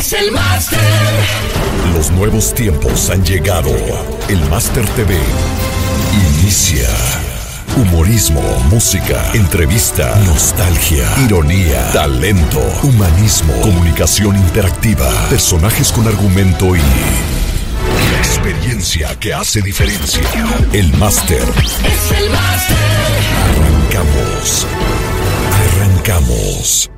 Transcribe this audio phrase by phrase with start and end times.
[0.00, 0.78] es el máster.
[1.94, 3.70] Los nuevos tiempos han llegado.
[4.28, 5.18] El Máster TV
[6.38, 6.88] inicia.
[7.76, 19.14] Humorismo, música, entrevista, nostalgia, ironía, talento, humanismo, comunicación interactiva, personajes con argumento y la experiencia
[19.20, 20.22] que hace diferencia.
[20.72, 21.42] El Máster.
[21.42, 22.76] Es el máster.
[23.54, 24.66] Arrancamos.
[25.76, 26.90] Arrancamos.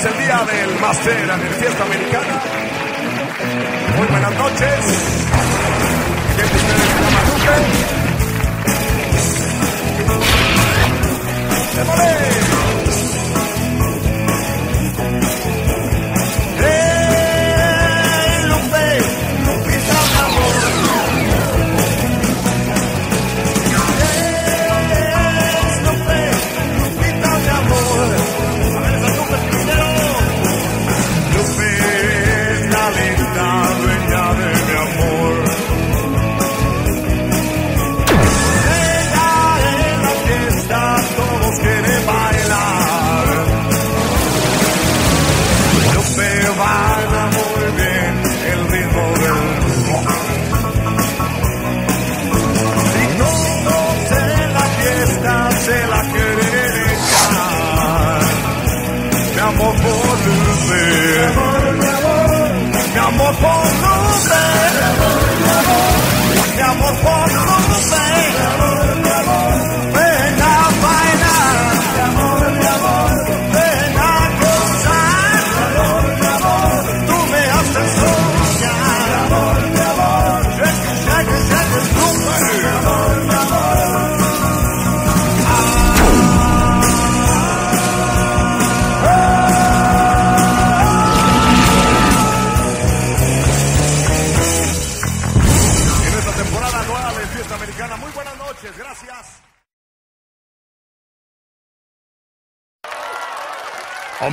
[0.00, 2.42] Es el día del Master de fiesta americana.
[3.98, 4.84] Muy buenas noches.
[6.36, 8.00] ¿Quién de ustedes se llama Lupe?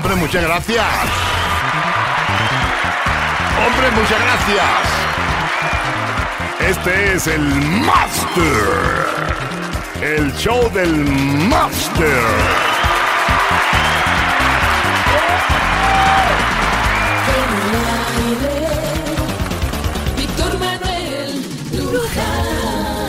[0.08, 0.86] Hombre, muchas gracias.
[3.68, 4.64] Hombre, muchas gracias.
[6.62, 8.38] Este es el Master.
[10.02, 10.96] El show del
[11.50, 12.24] Master.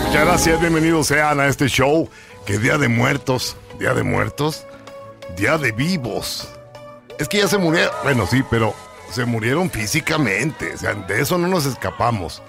[0.07, 2.11] Muchas gracias, bienvenidos sean a este show.
[2.45, 4.67] Que Día de Muertos, Día de Muertos,
[5.37, 6.58] Día de Vivos.
[7.19, 8.75] Es que ya se murieron, bueno, sí, pero
[9.11, 12.43] se murieron físicamente, o sea, de eso no nos escapamos.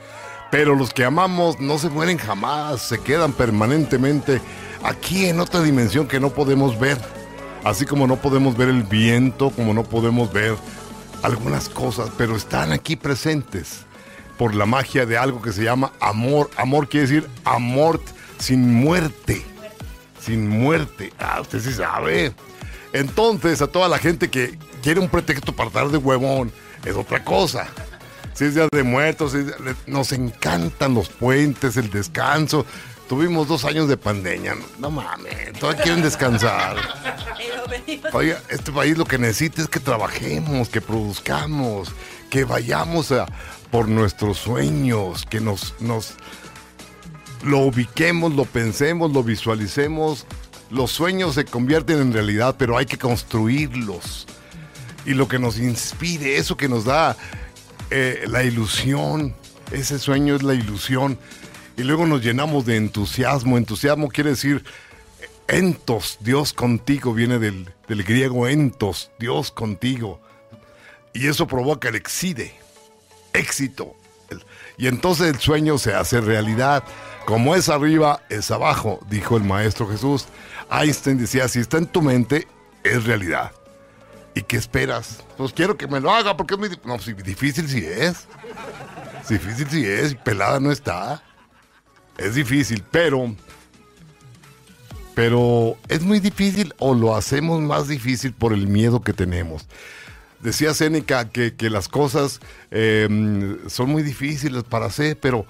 [0.52, 4.42] Pero los que amamos no se mueren jamás, se quedan permanentemente
[4.84, 6.98] aquí en otra dimensión que no podemos ver.
[7.64, 10.56] Así como no podemos ver el viento, como no podemos ver
[11.24, 13.86] algunas cosas, pero están aquí presentes
[14.38, 16.50] por la magia de algo que se llama amor.
[16.56, 18.00] Amor quiere decir amor
[18.40, 19.46] sin muerte.
[20.22, 21.12] Sin muerte.
[21.20, 22.34] Ah, usted sí sabe.
[22.94, 26.52] Entonces, a toda la gente que quiere un pretexto para estar de huevón,
[26.86, 27.68] es otra cosa.
[28.34, 32.66] Si es día de muertos, si es- le- nos encantan los puentes, el descanso.
[33.08, 34.56] Tuvimos dos años de pandemia.
[34.56, 36.78] No, no mames, todavía quieren descansar.
[38.14, 41.90] Oiga, este país lo que necesita es que trabajemos, que produzcamos,
[42.30, 43.26] que vayamos a,
[43.72, 46.14] por nuestros sueños, que nos, nos
[47.44, 50.26] lo ubiquemos, lo pensemos, lo visualicemos.
[50.70, 54.28] Los sueños se convierten en realidad, pero hay que construirlos.
[55.06, 57.18] Y lo que nos inspire, eso que nos da
[57.90, 59.34] eh, la ilusión,
[59.72, 61.18] ese sueño es la ilusión.
[61.78, 63.58] Y luego nos llenamos de entusiasmo.
[63.58, 64.64] Entusiasmo quiere decir
[65.48, 70.22] entos, Dios contigo, viene del, del griego entos, Dios contigo.
[71.14, 72.54] Y eso provoca el exide,
[73.34, 73.96] éxito.
[74.78, 76.84] Y entonces el sueño se hace realidad.
[77.26, 80.26] Como es arriba, es abajo, dijo el Maestro Jesús.
[80.72, 82.48] Einstein decía, si está en tu mente,
[82.84, 83.52] es realidad.
[84.36, 85.24] ¿Y qué esperas?
[85.38, 86.70] Pues quiero que me lo haga porque es muy...
[86.70, 88.28] di- No, sí, difícil sí es.
[89.28, 91.22] Difícil sí es, pelada no está.
[92.18, 93.36] Es difícil, pero...
[95.16, 99.68] Pero es muy difícil o lo hacemos más difícil por el miedo que tenemos.
[100.40, 102.40] decía Séneca que, que las cosas
[102.72, 105.46] eh, son muy difíciles para hacer, pero...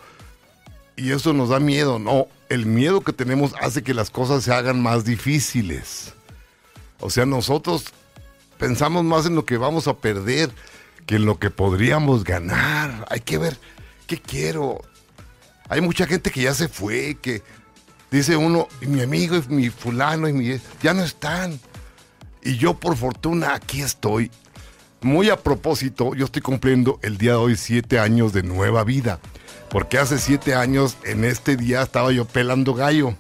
[0.95, 2.27] Y eso nos da miedo, no.
[2.50, 6.13] El miedo que tenemos hace que las cosas se hagan más difíciles.
[7.00, 7.86] O sea, nosotros
[8.57, 10.51] pensamos más en lo que vamos a perder
[11.06, 13.07] que en lo que podríamos ganar.
[13.10, 13.57] Hay que ver
[14.06, 14.81] qué quiero.
[15.68, 17.42] Hay mucha gente que ya se fue, que
[18.12, 20.60] dice uno, y mi amigo, y mi fulano, y mi...
[20.84, 21.60] ya no están.
[22.44, 24.31] Y yo por fortuna aquí estoy.
[25.01, 29.19] Muy a propósito, yo estoy cumpliendo el día de hoy siete años de nueva vida.
[29.69, 33.16] Porque hace siete años, en este día, estaba yo pelando gallo.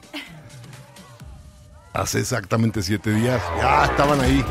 [1.93, 3.41] Hace exactamente siete días.
[3.57, 4.43] Ya estaban ahí.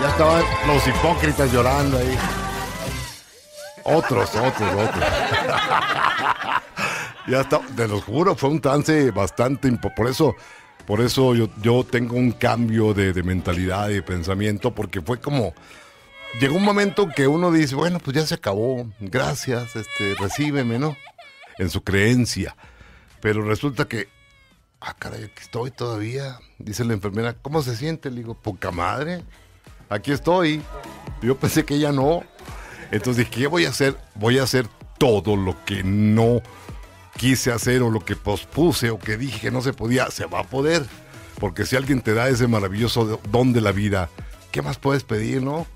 [0.00, 2.18] Ya estaban los hipócritas llorando ahí.
[3.84, 5.04] Otros, otros, otros.
[7.28, 10.34] ya está, te lo juro, fue un trance bastante Por eso,
[10.86, 15.20] por eso yo, yo tengo un cambio de, de mentalidad y de pensamiento, porque fue
[15.20, 15.54] como.
[16.40, 20.96] Llegó un momento que uno dice, bueno, pues ya se acabó, gracias, este, recíbeme, ¿no?
[21.58, 22.54] En su creencia.
[23.20, 24.08] Pero resulta que,
[24.80, 26.38] ah, caray, aquí estoy todavía.
[26.58, 28.10] Dice la enfermera, ¿cómo se siente?
[28.10, 29.24] Le digo, poca madre,
[29.88, 30.62] aquí estoy.
[31.22, 32.22] Yo pensé que ella no.
[32.92, 33.96] Entonces dije, ¿qué voy a hacer?
[34.14, 34.66] Voy a hacer
[34.98, 36.40] todo lo que no
[37.16, 40.40] quise hacer o lo que pospuse o que dije que no se podía, se va
[40.40, 40.86] a poder.
[41.40, 44.08] Porque si alguien te da ese maravilloso don de la vida,
[44.52, 45.66] ¿qué más puedes pedir, no?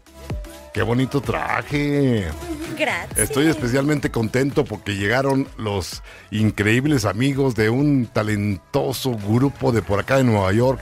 [0.73, 2.31] Qué bonito traje.
[2.79, 3.19] Gracias.
[3.19, 10.17] Estoy especialmente contento porque llegaron los increíbles amigos de un talentoso grupo de por acá
[10.17, 10.81] de Nueva York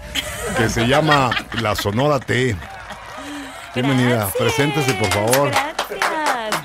[0.56, 2.54] que se llama La Sonora T.
[3.74, 4.36] Bienvenida, Gracias.
[4.36, 5.50] preséntese por favor.
[5.50, 6.62] Gracias.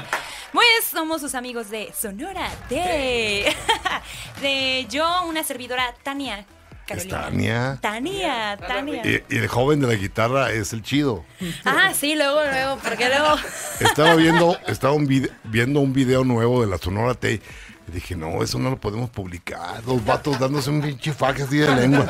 [0.54, 3.54] Pues somos sus amigos de Sonora de,
[4.42, 6.46] de yo, una servidora, Tania.
[6.86, 7.22] Carolina.
[7.22, 7.80] Tania.
[7.82, 9.02] Tania, Tania.
[9.06, 11.26] Y, y el joven de la guitarra es el chido.
[11.64, 13.36] Ah, sí, luego, luego, porque luego.
[13.80, 17.42] Estaba viendo, estaba un viendo un video nuevo de la Sonora T.
[17.88, 19.84] Y dije, no, eso no lo podemos publicar.
[19.86, 22.06] Los vatos dándose un pinche faje así de lengua.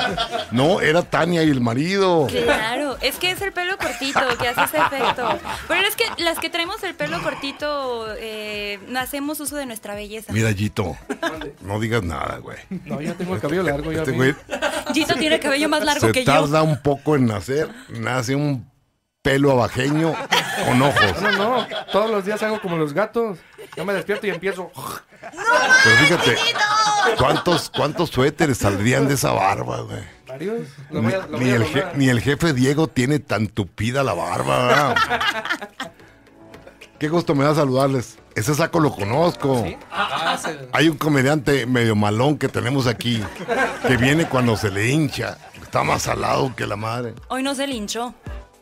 [0.51, 2.27] No, era Tania y el marido.
[2.27, 5.37] Claro, es que es el pelo cortito que hace ese efecto.
[5.67, 10.31] Pero es que las que traemos el pelo cortito eh, hacemos uso de nuestra belleza.
[10.31, 10.95] Mira, Gito,
[11.61, 12.57] no digas nada, güey.
[12.85, 13.91] No, yo tengo el cabello largo.
[13.91, 14.33] Ya Este güey
[14.93, 16.31] Gito tiene el cabello más largo se que yo.
[16.31, 17.67] tarda un poco en nacer.
[17.89, 18.65] Nace un
[19.25, 20.13] pelo abajeño
[20.67, 21.21] con ojos.
[21.21, 23.39] No, no, todos los días hago como los gatos.
[23.75, 24.71] Yo me despierto y empiezo.
[25.19, 26.37] Pero fíjate,
[27.17, 30.03] ¿cuántos, cuántos suéteres saldrían de esa barba, güey?
[30.27, 30.67] Varios.
[30.91, 31.97] Lo Ni, voy a- lo voy ni a el je- donar.
[31.97, 34.67] ni el jefe Diego tiene tan tupida la barba.
[34.67, 34.95] ¿verdad?
[36.99, 38.19] Qué gusto me da saludarles.
[38.35, 39.63] Ese saco lo conozco.
[39.65, 39.75] ¿Sí?
[39.91, 43.23] Ah, se- Hay un comediante medio malón que tenemos aquí
[43.87, 45.37] que viene cuando se le hincha.
[45.61, 47.15] Está más salado que la madre.
[47.29, 48.13] Hoy no se linchó.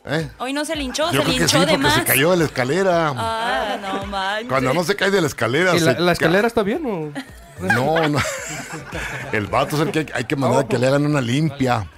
[0.06, 0.28] ¿Eh?
[0.38, 1.94] Hoy no se linchó, Yo se creo que linchó sí, de porque más.
[1.94, 3.12] se cayó de la escalera.
[3.16, 4.48] Ah, no manches.
[4.48, 5.74] Cuando no se cae de la escalera.
[5.74, 7.10] ¿Y la, se la ca- escalera está bien o...?
[7.60, 8.18] No, no.
[9.32, 11.88] El vato es el que hay, hay que mandar a que le hagan una limpia.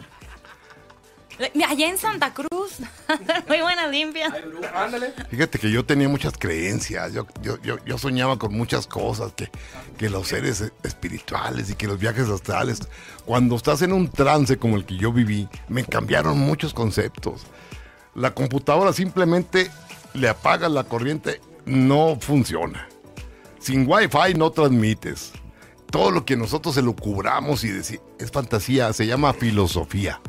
[1.68, 2.78] Allá en Santa Cruz.
[3.48, 4.32] Muy buena limpia.
[4.75, 5.12] Ándale.
[5.30, 9.50] Fíjate que yo tenía muchas creencias, yo, yo, yo, yo soñaba con muchas cosas, que,
[9.98, 12.80] que los seres espirituales y que los viajes astrales.
[13.25, 17.42] Cuando estás en un trance como el que yo viví, me cambiaron muchos conceptos.
[18.16, 19.70] La computadora simplemente
[20.14, 22.88] le apagas la corriente, no funciona.
[23.61, 25.32] Sin wifi no transmites.
[25.90, 30.20] Todo lo que nosotros elucubramos y deci- es fantasía, se llama filosofía.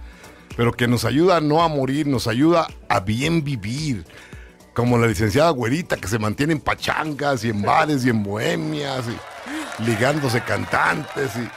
[0.58, 4.06] Pero que nos ayuda no a morir, nos ayuda a bien vivir.
[4.74, 9.06] Como la licenciada güerita que se mantiene en pachangas y en bares y en bohemias
[9.08, 11.50] y ligándose cantantes y...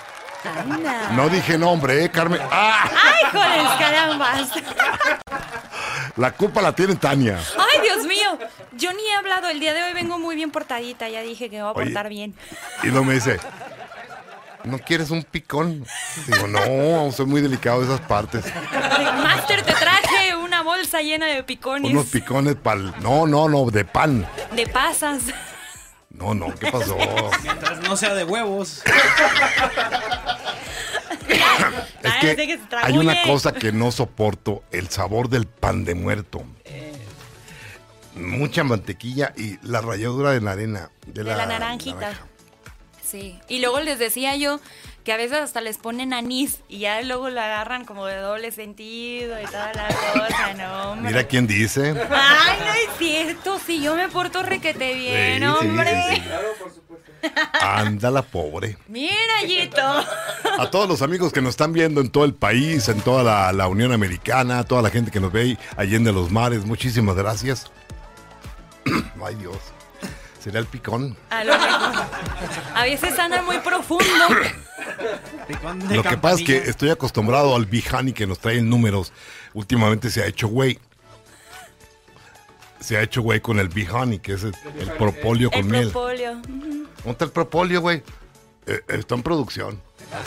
[0.48, 1.10] Anda.
[1.12, 2.40] No dije nombre, ¿eh, Carmen?
[2.50, 2.88] ¡Ah!
[2.90, 4.50] ¡Ay, joder, carambas!
[6.16, 7.38] La culpa la tiene Tania.
[7.58, 8.38] ¡Ay, Dios mío!
[8.72, 9.48] Yo ni he hablado.
[9.48, 11.08] El día de hoy vengo muy bien portadita.
[11.08, 11.84] Ya dije que me voy a Oye.
[11.86, 12.34] portar bien.
[12.82, 13.38] Y luego me dice,
[14.64, 15.84] ¿no quieres un picón?
[16.26, 18.44] Digo, no, soy muy delicado de esas partes.
[19.22, 21.90] Master, te traje una bolsa llena de picones.
[21.92, 24.26] Unos picones para No, no, no, de pan.
[24.52, 25.22] De pasas.
[26.10, 26.98] No, no, ¿qué pasó?
[27.42, 28.82] Mientras no sea de huevos.
[32.02, 36.42] Es que hay una cosa que no soporto, el sabor del pan de muerto.
[38.14, 40.90] Mucha mantequilla y la ralladura de la arena.
[41.06, 42.00] De, De la naranjita.
[42.00, 42.26] naranja.
[43.10, 43.38] Sí.
[43.48, 44.60] Y luego les decía yo
[45.04, 48.52] que a veces hasta les ponen anís y ya luego lo agarran como de doble
[48.52, 51.08] sentido y toda la cosa, no, hombre.
[51.10, 51.94] Mira quién dice.
[52.10, 55.90] Ay, no es cierto, si yo me porto requete bien, Sí, hombre.
[56.10, 56.20] sí, sí.
[56.22, 57.10] Claro, por supuesto.
[57.60, 58.76] Anda la pobre.
[58.88, 59.80] Mira, Yito.
[60.58, 63.52] A todos los amigos que nos están viendo en todo el país, en toda la,
[63.52, 67.70] la Unión Americana, toda la gente que nos ve allende los mares, muchísimas gracias.
[69.24, 69.56] Ay Dios.
[70.40, 71.16] ¿Será el picón?
[71.28, 72.04] A lo mejor.
[72.74, 74.04] A veces anda muy profundo.
[75.46, 78.70] Picón de Lo que pasa es que estoy acostumbrado al Bijani que nos trae en
[78.70, 79.12] números.
[79.52, 80.78] Últimamente se ha hecho güey.
[82.80, 85.92] Se ha hecho güey con el Bijani, que es el, el propóleo con El miel.
[85.92, 88.02] ¿Dónde está el propóleo, güey?
[88.66, 89.80] Eh, está en producción.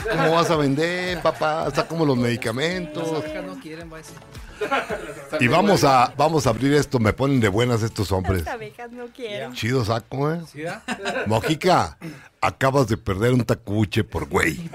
[0.10, 1.66] ¿Cómo vas a vender, papá?
[1.68, 3.12] Está como los medicamentos.
[3.12, 4.16] no quieren, va a decir.
[5.40, 7.00] Y vamos a, vamos a abrir esto.
[7.00, 8.46] Me ponen de buenas estos hombres.
[8.46, 9.54] Las abejas no quieren.
[9.54, 10.42] Chido saco, ¿eh?
[10.52, 10.84] ¿Sí, da?
[11.26, 11.98] Mojica,
[12.40, 14.58] acabas de perder un tacuche por güey.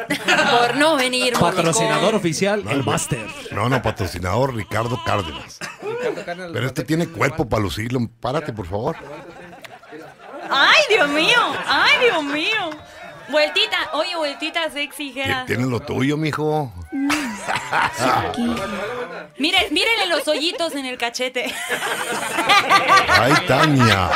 [0.58, 2.88] Por no venir, Patrocinador oficial, No, el güey.
[2.88, 3.26] Master.
[3.52, 5.58] No, no, patrocinador Ricardo Cárdenas.
[6.16, 8.00] Ricardo Pero este tiene cuerpo para lucirlo.
[8.20, 8.96] Párate, por favor.
[10.50, 11.38] Ay, Dios mío.
[11.66, 12.70] Ay, Dios mío.
[13.30, 13.90] Vueltita.
[13.92, 15.44] Oye, vueltita sexy, Jera.
[15.46, 16.72] Tienes lo tuyo, mijo.
[19.38, 21.44] Mire, mírenle los hoyitos en el cachete.
[23.08, 24.10] Ay, Tania.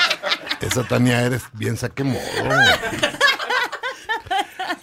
[0.60, 2.20] Esa Tania eres bien saque modo.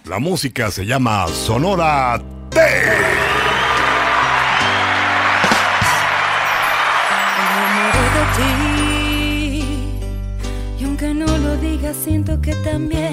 [0.06, 2.60] La música se llama Sonora T.
[7.40, 9.64] enamoré de ti.
[10.80, 13.09] Y aunque no lo digas, siento que también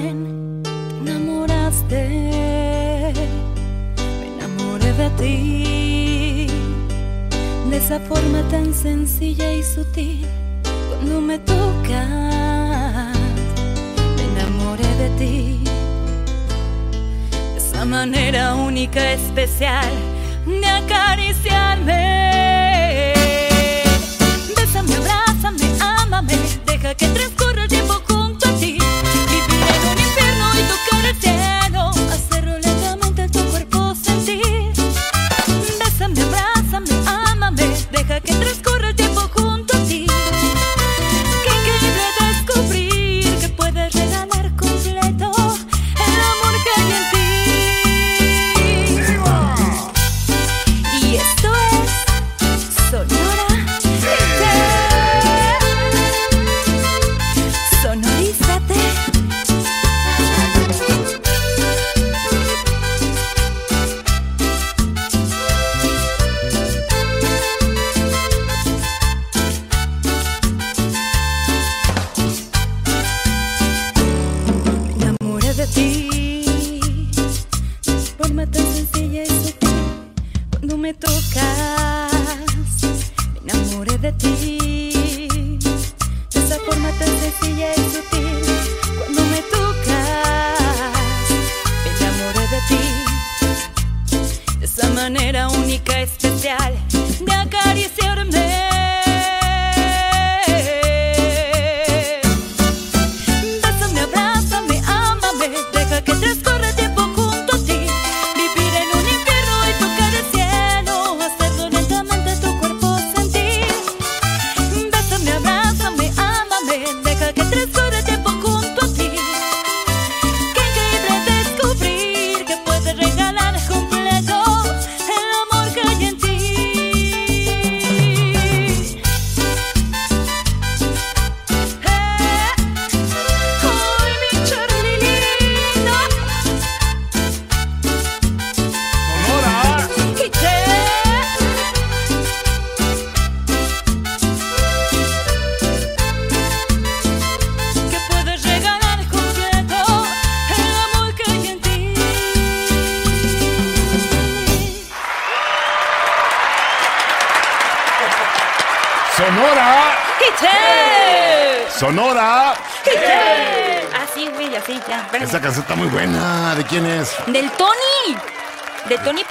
[5.09, 6.47] de.
[7.69, 10.25] De esa forma tan sencilla y sutil.
[10.89, 13.15] Cuando me tocas,
[14.15, 15.63] me enamoré de ti.
[17.55, 19.93] Esa manera única, especial
[20.45, 23.13] de acariciarme.
[24.55, 27.96] Bésame, abrázame, ámame, deja que transcurra el tiempo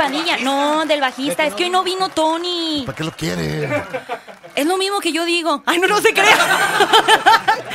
[0.06, 0.36] Padilla.
[0.38, 1.44] No, del bajista.
[1.46, 2.82] Es que hoy no vino Tony.
[2.86, 3.82] ¿Para qué lo quiere?
[4.54, 5.62] Es lo mismo que yo digo.
[5.66, 6.36] Ay, no, no se crea.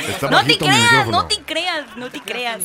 [0.08, 1.22] Está No te bajito mi creas, micrófono.
[1.22, 2.58] no te creas, no te creas.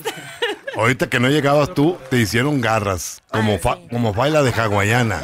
[0.76, 3.22] Ahorita que no llegabas tú, te hicieron garras.
[3.32, 5.22] Como, Ah, fa- como baila de hawaiana.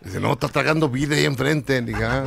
[0.00, 1.80] Dice, no, está tragando vida ahí enfrente.
[1.82, 2.24] Dije, ah.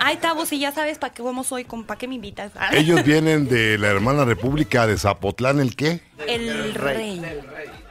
[0.00, 2.52] Ay, Tavo, si ya sabes para qué cómo soy, ¿para qué me invitas?
[2.72, 6.00] Ellos vienen de la hermana república de Zapotlán, ¿el qué?
[6.26, 7.22] El rey.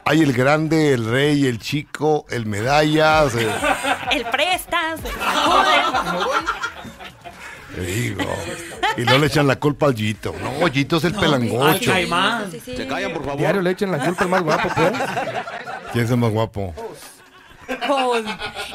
[0.10, 3.36] Hay el grande, el rey, el chico, el medallas.
[3.36, 3.52] el-
[4.12, 5.00] El prestas.
[7.76, 8.24] Te digo.
[8.98, 10.34] Y no le echan la culpa al Yito.
[10.42, 11.94] No, Yito es el pelangocho.
[11.94, 12.08] Sí,
[12.52, 12.76] sí, sí.
[12.78, 13.38] Se callan, por favor.
[13.38, 14.92] Diario le echan la culpa al más guapo, pues.
[15.94, 16.74] ¿Quién es el más guapo?
[17.68, 18.26] Pues,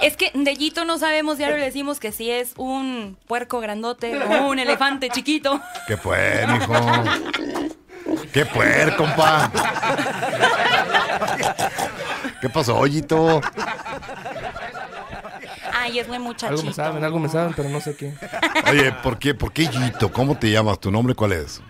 [0.03, 4.17] es que de Yito no sabemos, diario le decimos que si es un puerco grandote
[4.23, 5.61] o un elefante chiquito.
[5.89, 6.75] ¿Qué pues, mijo?
[8.33, 9.51] ¿Qué pues, compa?
[12.41, 13.41] ¿Qué pasó, Yito?
[15.73, 16.65] Ay, es muy Algo muchachito.
[16.65, 18.15] me saben, algo me saben, pero no sé qué.
[18.71, 20.13] Oye, ¿por qué, ¿por qué Yito?
[20.13, 20.79] ¿Cómo te llamas?
[20.79, 21.61] ¿Tu nombre cuál es?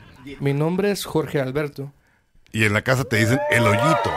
[0.40, 1.92] Mi nombre es Jorge Alberto.
[2.52, 4.12] Y en la casa te dicen el hoyito.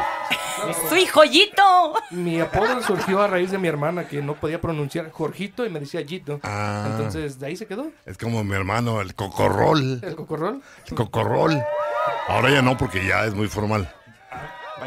[0.90, 1.94] ¡Soy joyito!
[2.12, 5.80] Mi apodo surgió a raíz de mi hermana que no podía pronunciar Jorgito y me
[5.80, 6.40] decía Yito.
[6.44, 6.88] Ah.
[6.92, 10.00] Entonces, de ahí se quedó Es como mi hermano, el cocorrol.
[10.04, 10.62] el cocorrol.
[10.86, 11.64] El cocorrol.
[12.28, 13.92] Ahora ya no, porque ya es muy formal.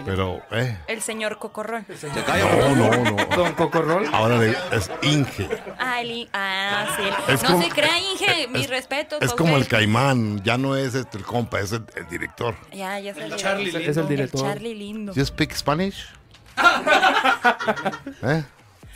[0.04, 0.78] Pero, eh.
[0.86, 1.86] El señor por
[2.74, 3.36] No, no, no.
[3.36, 4.06] Don Cocorrol.
[4.12, 5.48] Ahora le- es Inge.
[5.78, 7.32] Ah, el ah, sí.
[7.32, 8.48] Es no como- se crea, Inge.
[8.48, 9.20] Mis es- respetos.
[9.22, 10.42] Es como el caimán.
[10.42, 12.54] Ya no es este, el compa, es el, el director.
[12.72, 14.42] Ya, ya se Charlie Es el El director.
[14.42, 15.12] Charlie lindo.
[15.12, 16.06] ¿Do you speak Spanish?
[18.22, 18.44] ¿Eh?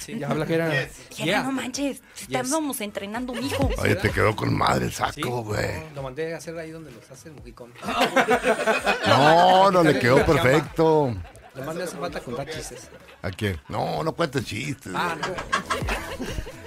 [0.06, 0.88] Ya habla que era.
[1.16, 2.02] Ya, no manches.
[2.20, 3.70] Estábamos entrenando, mijo.
[3.78, 5.82] Oye, te quedó con madre el saco, güey.
[5.94, 7.72] Lo mandé a hacer ahí donde los hace el mojicón.
[9.06, 11.14] No, no le quedó perfecto.
[11.54, 12.88] Le mandé hace falta contar chistes.
[13.22, 13.60] ¿A quién?
[13.68, 14.92] No, no cuentes chistes.
[14.94, 15.28] Ah, no.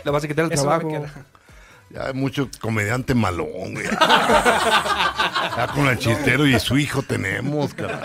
[0.03, 1.05] Le vas a quitar el Eso trabajo.
[1.89, 3.85] Ya hay mucho comediante malón, güey.
[3.85, 7.99] Ya con el chistero y su hijo tenemos, caray.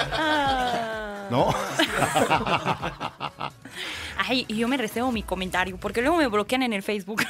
[1.33, 1.53] Ah.
[3.39, 3.53] ¿No?
[4.19, 7.23] Ay, y yo me reservo mi comentario, porque luego me bloquean en el Facebook.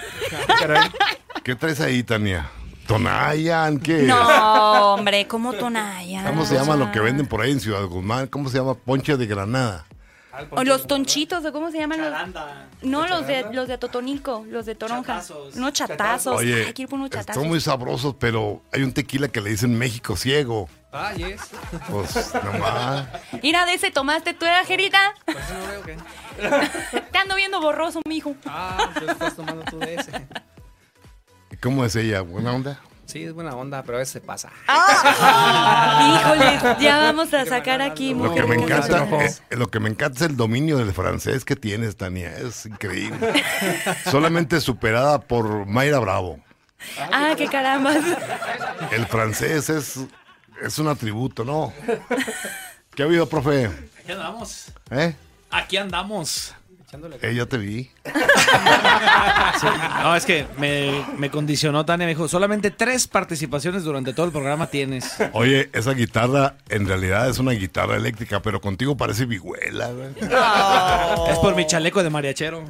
[0.58, 0.90] Caray.
[1.44, 2.50] ¿Qué traes ahí, Tania?
[2.86, 3.78] ¿Tonayan?
[3.78, 4.02] ¿Qué?
[4.02, 6.24] No, hombre, ¿cómo Tonaya?
[6.26, 8.26] ¿Cómo se llama lo que venden por ahí en Ciudad Guzmán?
[8.26, 8.74] ¿Cómo se llama?
[8.74, 9.86] Ponche de granada.
[10.50, 12.00] O los tonchitos, ¿o cómo se llaman?
[12.00, 12.10] Los...
[12.10, 12.68] Charanda.
[12.82, 15.20] No, los de, los de Totonico, los de Toronja.
[15.20, 15.56] Chatazos.
[15.56, 16.38] No, chatazos.
[16.38, 17.36] Oye, Hay que ir por unos chatazos.
[17.36, 20.68] están muy sabrosos, pero hay un tequila que le dicen México ciego.
[20.92, 21.40] Ah, yes.
[21.88, 23.06] Pues, nomás.
[23.42, 25.14] Mira, de ese tomaste tú, ¿eh, Jerita.
[25.24, 25.96] Por eso no veo que.
[27.12, 28.36] Te ando viendo borroso, mijo.
[28.44, 30.26] Ah, pues estás tomando tú de ese.
[31.62, 32.20] ¿Cómo es ella?
[32.20, 32.80] ¿Buena onda?
[33.06, 34.50] Sí, es buena onda, pero a veces se pasa.
[36.14, 38.14] Híjole, ya vamos a sacar aquí.
[38.14, 41.56] Lo que me encanta, es, lo que me encanta es el dominio del francés que
[41.56, 42.34] tienes, Tania.
[42.36, 43.44] Es increíble.
[44.10, 46.38] Solamente superada por Mayra Bravo.
[47.12, 47.94] Ah, qué caramba.
[48.90, 50.06] El francés es,
[50.64, 51.72] es un atributo, ¿no?
[52.94, 53.66] ¿Qué ha habido, profe?
[54.02, 54.66] Aquí andamos.
[54.90, 55.14] ¿Eh?
[55.50, 56.54] Aquí andamos.
[56.86, 57.18] Echándole.
[57.22, 57.90] Eh, ya te vi.
[60.02, 62.06] No, es que me, me condicionó Tania.
[62.06, 65.16] Me dijo, solamente tres participaciones durante todo el programa tienes.
[65.32, 70.10] Oye, esa guitarra en realidad es una guitarra eléctrica, pero contigo parece vihuela, güey.
[71.30, 72.64] Es por mi chaleco de mariachero.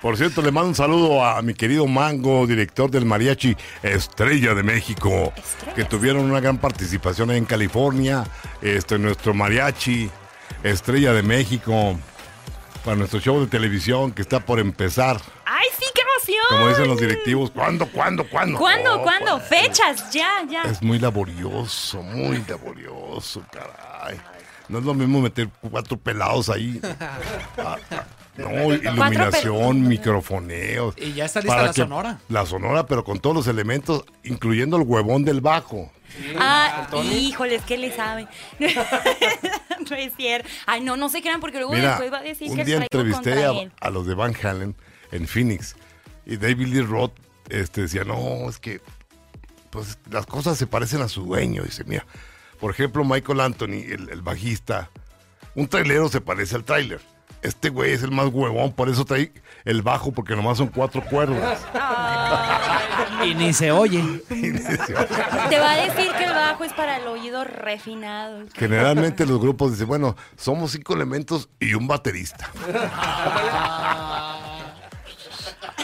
[0.02, 4.64] Por cierto, le mando un saludo a mi querido Mango, director del Mariachi Estrella de
[4.64, 5.32] México,
[5.76, 8.24] que tuvieron una gran participación en California.
[8.64, 10.10] Este, nuestro Mariachi
[10.64, 12.00] Estrella de México,
[12.84, 15.22] para nuestro show de televisión que está por empezar.
[15.46, 16.46] ¡Ay, sí, qué emoción!
[16.50, 18.58] Como dicen los directivos, ¿cuándo, cuándo, cuándo?
[18.58, 19.38] ¿Cuándo, No, cuándo?
[19.48, 20.64] pues, Fechas, ya, ya.
[20.64, 24.20] Es muy laborioso, muy laborioso, caray.
[24.68, 26.82] No es lo mismo meter cuatro pelados ahí.
[28.38, 30.94] No, iluminación, microfoneo.
[30.98, 32.20] Y ya está lista Para la que- sonora.
[32.30, 35.91] La sonora, pero con todos los elementos, incluyendo el huevón del bajo.
[36.38, 38.28] Ah, híjoles, ¿qué le sabe?
[39.89, 40.50] no es cierto.
[40.65, 42.78] Ay, no, no se crean porque luego Mira, después va a decir un que día
[42.78, 44.76] entrevisté a, a los de Van Halen
[45.12, 45.76] en Phoenix
[46.26, 47.13] y David Lee Roth
[47.50, 48.82] este, decía, no, es que
[49.70, 51.63] pues las cosas se parecen a su dueño.
[51.63, 52.06] Dice, mira,
[52.60, 54.89] por ejemplo, Michael Anthony, el, el bajista,
[55.56, 57.00] un trailero se parece al trailer.
[57.41, 59.32] Este güey es el más huevón, por eso trae
[59.65, 61.60] el bajo, porque nomás son cuatro cuerdas.
[63.25, 64.04] Y ni se oye.
[64.30, 68.43] Te va a decir que el bajo es para el oído refinado.
[68.54, 72.49] Generalmente los grupos dicen, bueno, somos cinco elementos y un baterista.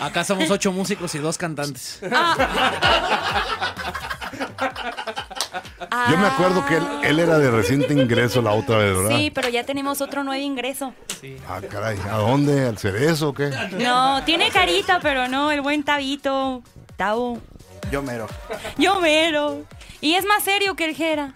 [0.02, 2.00] Acá somos ocho músicos y dos cantantes.
[6.10, 9.18] Yo me acuerdo que él, él era de reciente ingreso la otra vez, ¿verdad?
[9.18, 10.94] Sí, pero ya tenemos otro nuevo ingreso.
[11.48, 12.68] Ah, caray, ¿a dónde?
[12.68, 13.50] ¿Al cerezo o qué?
[13.80, 16.62] No, tiene carita, pero no, el buen Tabito.
[16.96, 17.40] Tabo.
[17.92, 18.28] Yo mero.
[18.78, 19.64] Yo mero.
[20.02, 21.34] Y es más serio que el Jera.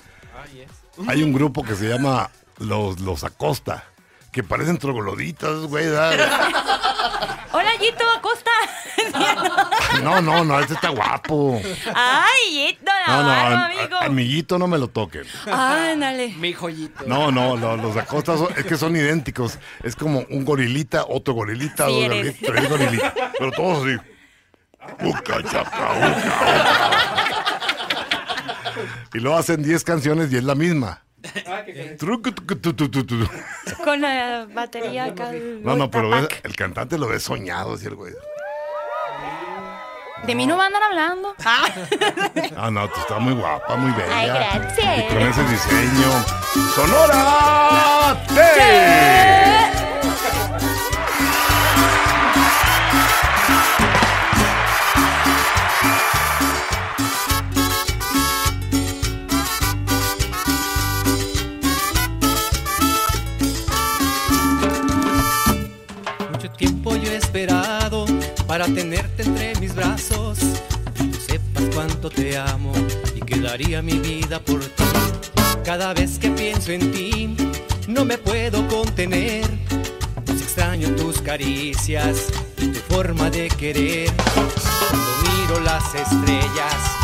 [1.07, 3.85] Hay un grupo que se llama Los, los Acosta,
[4.31, 5.87] que parecen trogloditas, güey.
[7.53, 8.51] Hola, Yito Acosta.
[10.03, 11.61] No, no, no, este está guapo.
[11.93, 13.95] Ay, Hito No, no, a- amigo.
[13.99, 15.23] a- amiguito no me lo toquen.
[15.51, 16.29] Ándale.
[16.39, 17.03] Mi joyito.
[17.05, 19.59] No, no, lo- los Acosta son- es que son idénticos.
[19.83, 23.13] Es como un gorilita, otro gorilita, Sí, gorilitas, tres gorilitas.
[23.37, 23.97] Pero todos así.
[25.05, 26.91] Uca, chaca, uca, uca.
[29.13, 31.03] Y luego hacen 10 canciones y es la misma.
[31.97, 33.27] Trucu, tucu, tu, tu, tu, tu.
[33.83, 35.29] Con la batería acá.
[35.31, 38.13] el No, no, pero ves, el cantante lo ve soñado, así el güey.
[40.25, 41.35] De mí no van a andar hablando.
[41.43, 41.65] Ah.
[42.55, 44.15] Ah, no, tú estás muy guapa, muy bella.
[44.15, 44.99] Ay, gracias.
[44.99, 46.25] Y con ese diseño.
[46.75, 48.17] ¡Sonora!
[75.71, 77.33] Cada vez que pienso en ti,
[77.87, 79.45] no me puedo contener.
[80.25, 84.11] Pues extraño tus caricias tu forma de querer.
[84.33, 87.00] Cuando miro las estrellas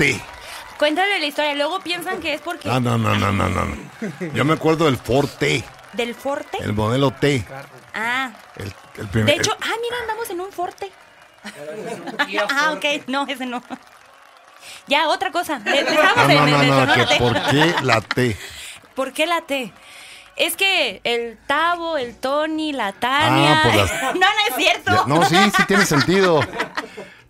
[0.00, 0.18] T?
[0.78, 1.54] Cuéntale la historia.
[1.54, 3.64] Luego piensan que es porque Ah, no, no, no, no, no.
[3.66, 3.76] no.
[4.32, 6.56] Yo me acuerdo del Ford T, del forte.
[6.62, 7.44] el modelo T.
[7.92, 8.30] Ah.
[8.56, 9.26] El, el primer.
[9.34, 10.90] De hecho, ah, mira, andamos en un forte.
[12.50, 12.84] ah, ok.
[13.08, 13.62] No, ese no.
[14.86, 15.58] Ya, otra cosa.
[15.58, 17.18] Le Ah, Estamos no, en, no, no, Sonora que T.
[17.18, 18.36] ¿por qué la T?
[18.94, 19.72] ¿Por qué la T?
[20.36, 23.58] Es que el Tavo, el Tony, la Tania.
[23.58, 24.92] Ah, por las- no, no es cierto.
[24.92, 26.40] Ya- No, sí, sí tiene sentido.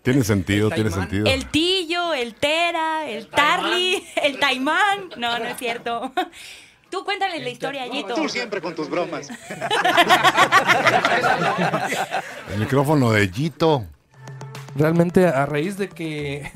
[0.03, 1.27] Tiene sentido, tiene sentido.
[1.27, 1.80] El Tillo,
[2.21, 5.09] el Tera, el Tarly, el Taimán.
[5.17, 6.11] No, no es cierto.
[6.91, 8.15] Tú cuéntale la historia, Yito.
[8.15, 9.29] Tú siempre con tus bromas.
[12.51, 13.85] El micrófono de Gito.
[14.75, 16.51] Realmente a raíz de que,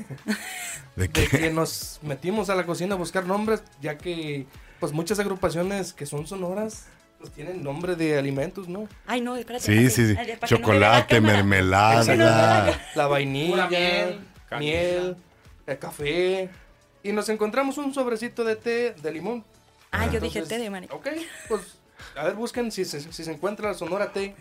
[0.96, 4.46] ¿De de que nos metimos a la cocina a buscar nombres, ya que
[4.78, 6.86] pues muchas agrupaciones que son sonoras
[7.18, 8.88] pues tienen nombre de alimentos, ¿no?
[9.06, 9.64] Ay, no, espérate.
[9.64, 10.14] Sí, sí, sí.
[10.14, 12.78] no me Chocolate, mermelada.
[12.94, 14.20] La vainilla, miel,
[14.58, 15.16] miel,
[15.66, 16.48] el café.
[17.02, 19.44] Y nos encontramos un sobrecito de té de limón.
[19.92, 20.88] Ah, yo dije Entonces, té de maní.
[20.90, 21.08] Ok,
[21.48, 21.78] pues
[22.16, 24.34] a ver, busquen si se, si se encuentra la Sonora T.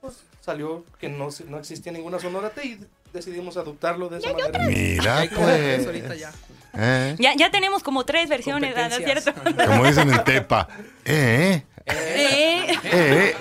[0.00, 2.80] Pues salió que no, no existía ninguna Sonora T y
[3.12, 4.58] decidimos adoptarlo de esa manera.
[4.66, 5.86] Mira, pues.
[5.86, 6.32] ahorita ya.
[6.74, 7.16] ¿Eh?
[7.18, 9.32] Ya, ya tenemos como tres versiones, ¿no es cierto?
[9.66, 10.68] Como dicen en Tepa.
[11.04, 11.62] ¿Eh?
[11.86, 13.34] Eh, ¿Eh?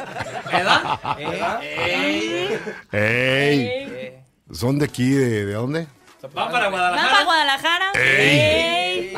[0.52, 1.00] ¿Verdad?
[1.62, 2.60] ¡Ey!
[2.92, 4.24] eh.
[4.52, 5.10] ¿Son de aquí?
[5.12, 5.88] ¿De, de dónde?
[6.22, 7.24] Van para ¿Van para Guadalajara.
[7.24, 7.92] Guadalajara?
[7.96, 9.14] Ey.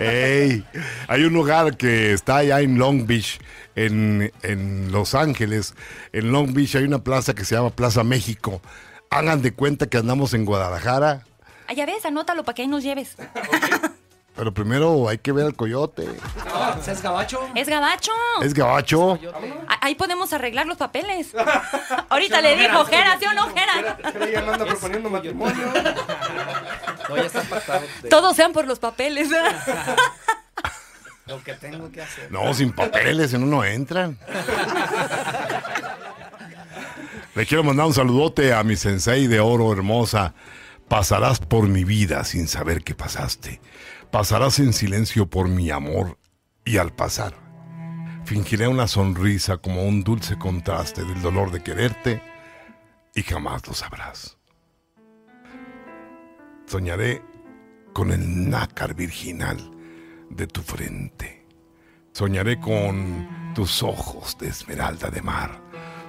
[0.00, 0.64] Ey.
[1.08, 3.38] Hay un lugar que está allá en Long Beach,
[3.74, 5.74] en, en Los Ángeles.
[6.12, 8.62] En Long Beach hay una plaza que se llama Plaza México.
[9.10, 11.24] Hagan de cuenta que andamos en Guadalajara.
[11.66, 13.16] Ah, ya ves, anótalo para que ahí nos lleves.
[14.36, 16.06] Pero primero hay que ver al coyote.
[16.88, 17.40] ¿Es gabacho?
[17.54, 18.10] Es gabacho.
[18.42, 19.18] ¿Es gabacho?
[19.80, 21.28] Ahí podemos arreglar los papeles.
[22.08, 23.96] Ahorita le dijo, Jera, ¿sí o no, Jera?
[24.12, 25.64] Pero ya no anda proponiendo matrimonio.
[27.06, 27.82] No, ya está pactado.
[28.02, 29.28] de- Todos sean por los papeles.
[31.26, 32.32] Lo que tengo que hacer.
[32.32, 34.18] No, sin papeles, en uno entran.
[37.34, 40.32] Le quiero mandar un saludote a mi sensei de oro hermosa.
[40.88, 43.60] Pasarás por mi vida sin saber que pasaste.
[44.14, 46.18] Pasarás en silencio por mi amor
[46.64, 47.34] y al pasar.
[48.24, 52.22] Fingiré una sonrisa como un dulce contraste del dolor de quererte
[53.12, 54.38] y jamás lo sabrás.
[56.66, 57.24] Soñaré
[57.92, 59.58] con el nácar virginal
[60.30, 61.44] de tu frente.
[62.12, 65.60] Soñaré con tus ojos de esmeralda de mar.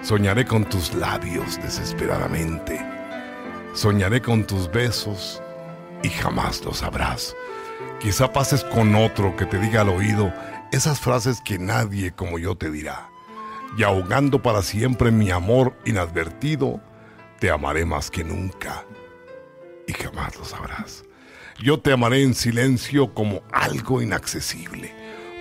[0.04, 2.80] Soñaré con tus labios desesperadamente.
[3.74, 5.42] Soñaré con tus besos
[6.04, 7.36] y jamás lo sabrás.
[8.00, 10.34] Quizá pases con otro que te diga al oído
[10.72, 13.10] esas frases que nadie como yo te dirá.
[13.78, 16.82] Y ahogando para siempre mi amor inadvertido,
[17.40, 18.86] te amaré más que nunca
[19.88, 21.04] y jamás lo sabrás.
[21.62, 24.94] Yo te amaré en silencio como algo inaccesible,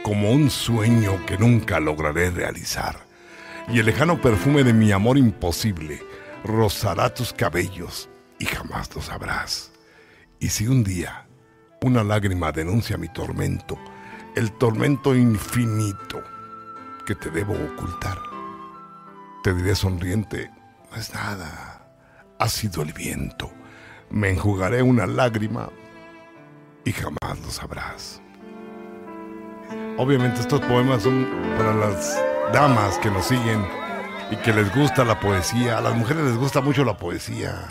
[0.02, 3.04] como un sueño que nunca lograré realizar.
[3.68, 6.00] Y el lejano perfume de mi amor imposible
[6.44, 9.72] rozará tus cabellos y jamás lo sabrás.
[10.38, 11.23] Y si un día
[11.84, 13.78] una lágrima denuncia mi tormento,
[14.34, 16.22] el tormento infinito
[17.04, 18.16] que te debo ocultar,
[19.42, 20.50] te diré sonriente,
[20.90, 21.86] no es nada,
[22.38, 23.52] ha sido el viento.
[24.08, 25.68] Me enjugaré una lágrima
[26.86, 28.22] y jamás lo sabrás.
[29.98, 31.26] Obviamente estos poemas son
[31.58, 32.18] para las
[32.54, 33.62] damas que nos siguen
[34.30, 35.76] y que les gusta la poesía.
[35.76, 37.68] A las mujeres les gusta mucho la poesía.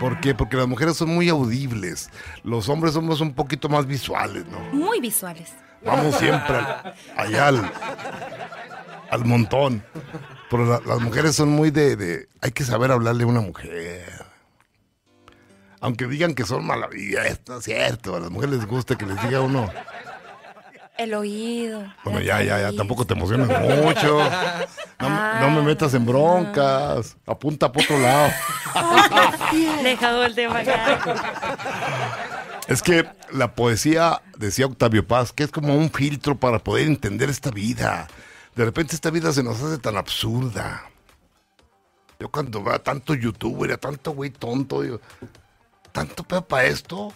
[0.00, 0.34] ¿Por qué?
[0.34, 2.10] Porque las mujeres son muy audibles.
[2.44, 4.58] Los hombres somos un poquito más visuales, ¿no?
[4.72, 5.52] Muy visuales.
[5.84, 7.72] Vamos siempre al- allá al,
[9.10, 9.82] al montón.
[10.50, 14.04] Pero la- las mujeres son muy de, de- Hay que saber hablarle a una mujer.
[15.80, 18.16] Aunque digan que son maravillas, no es cierto.
[18.16, 19.70] A las mujeres les gusta que les diga uno.
[20.98, 21.84] El oído.
[22.04, 24.18] Bueno, ya, ya, ya, tampoco te emociones mucho.
[24.98, 27.16] No, no me metas en broncas.
[27.26, 28.32] Apunta por otro lado.
[29.82, 31.18] Dejado el tema acá.
[32.66, 37.28] Es que la poesía, decía Octavio Paz, que es como un filtro para poder entender
[37.28, 38.08] esta vida.
[38.54, 40.82] De repente esta vida se nos hace tan absurda.
[42.18, 45.00] Yo cuando veo a tanto youtuber, a tanto güey tonto, digo,
[45.92, 47.12] ¿tanto pedo para esto?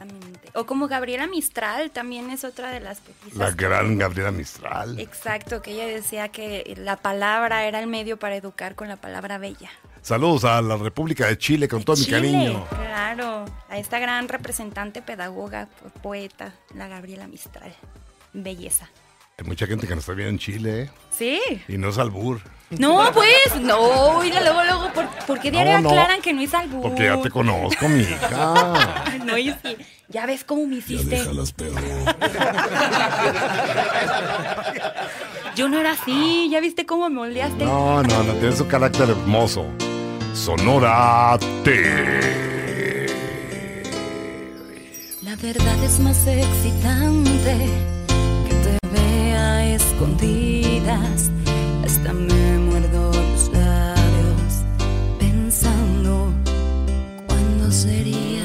[0.00, 0.50] Exactamente.
[0.54, 3.34] O como Gabriela Mistral también es otra de las poetisas.
[3.36, 4.98] La gran Gabriela Mistral.
[4.98, 9.38] Exacto, que ella decía que la palabra era el medio para educar con la palabra
[9.38, 9.70] bella.
[10.02, 12.66] Saludos a la República de Chile con todo mi cariño.
[12.70, 17.74] claro, a esta gran representante, pedagoga, po- poeta, la Gabriela Mistral.
[18.32, 18.88] Belleza.
[19.40, 20.90] Hay mucha gente que nos está viendo en Chile, ¿eh?
[21.16, 21.40] Sí.
[21.68, 22.40] Y no es albur.
[22.70, 25.88] No, pues, no, mira, luego, luego, ¿por, por qué diario No, no.
[25.90, 26.82] aclaran que no es albur?
[26.82, 28.74] Porque ya te conozco, mi hija.
[29.24, 29.76] No, y sí,
[30.08, 31.22] ya ves cómo me hiciste.
[35.54, 37.64] Yo no era así, ya viste cómo me moldeaste.
[37.64, 39.66] No, no, no, tiene su carácter hermoso.
[40.34, 41.82] Sonorate.
[45.22, 47.97] La verdad es más excitante
[49.98, 51.30] escondidas.
[51.84, 54.64] Hasta me muerdo los labios
[55.18, 56.32] pensando
[57.26, 58.44] cuándo sería.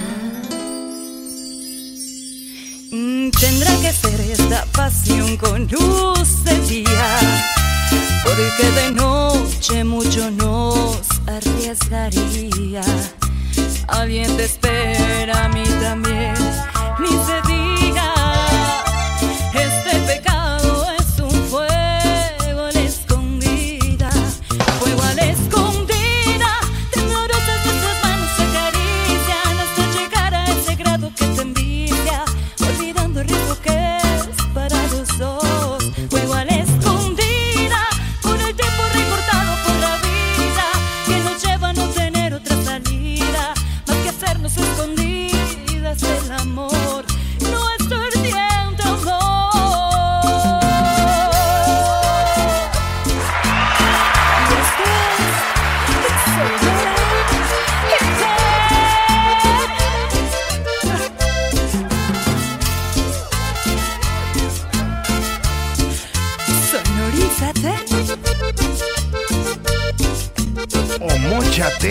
[3.40, 7.20] Tendrá que ser esta pasión con luz de día,
[8.24, 12.82] porque de noche mucho nos arriesgaría.
[13.88, 16.34] Alguien te espera, a mí también,
[17.00, 17.53] ni se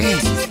[0.03, 0.42] mochate.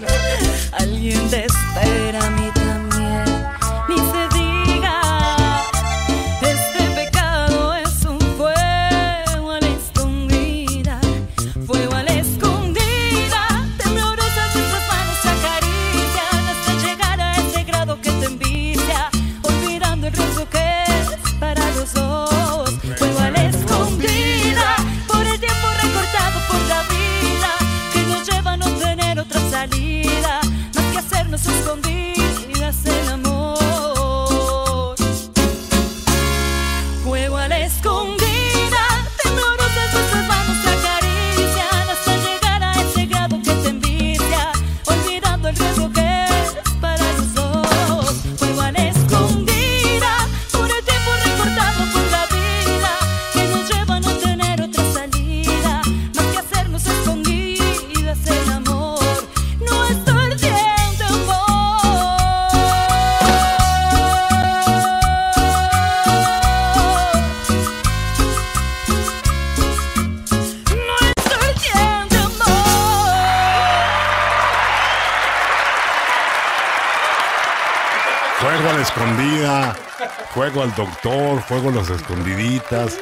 [80.72, 82.98] Al doctor, juego a las escondiditas,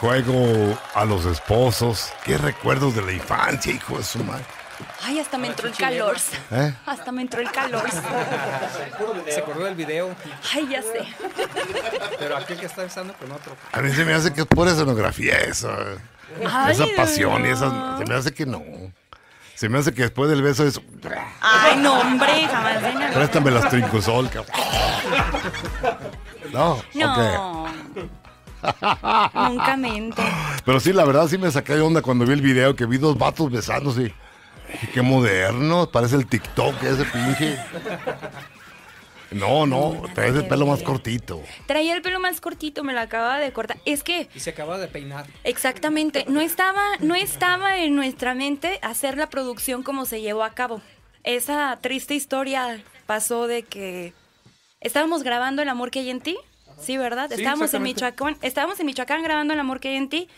[0.00, 2.12] juego a los esposos.
[2.24, 4.44] Qué recuerdos de la infancia, hijo de su madre.
[5.02, 6.16] Ay, hasta me entró el calor.
[6.50, 6.74] ¿Eh?
[6.86, 7.84] Hasta me entró el calor.
[9.28, 10.14] Se acordó del video,
[10.52, 11.06] Ay, ya sé.
[12.18, 13.56] pero aquel que está besando con otro.
[13.72, 15.70] A mí se me hace que es pura escenografía eso.
[16.50, 17.68] Ay, esa pasión y verdad.
[17.68, 17.98] esa.
[17.98, 18.62] Se me hace que no.
[19.54, 20.80] Se me hace que después del beso es.
[21.40, 23.14] Ay, no, hombre, jamás.
[23.14, 24.54] Préstame las trincosol, cabrón.
[26.54, 26.82] No.
[26.94, 27.66] No.
[29.50, 30.22] Nunca mente.
[30.64, 32.96] Pero sí, la verdad sí me saqué de onda cuando vi el video que vi
[32.96, 34.14] dos vatos besándose.
[34.92, 37.58] Qué moderno, parece el TikTok ese pinche.
[39.30, 41.42] No, no, traes el pelo más cortito.
[41.66, 43.78] Traía el pelo más cortito, me lo acababa de cortar.
[43.84, 45.26] Es que, Y se acaba de peinar.
[45.42, 50.50] exactamente, no estaba, no estaba en nuestra mente hacer la producción como se llevó a
[50.50, 50.80] cabo.
[51.24, 54.12] Esa triste historia pasó de que
[54.84, 56.36] estábamos grabando El amor que hay en ti,
[56.80, 57.28] sí, ¿verdad?
[57.28, 57.82] Sí, estábamos en.
[57.82, 60.28] Michoacán, estábamos en Michoacán grabando El amor que hay en ti.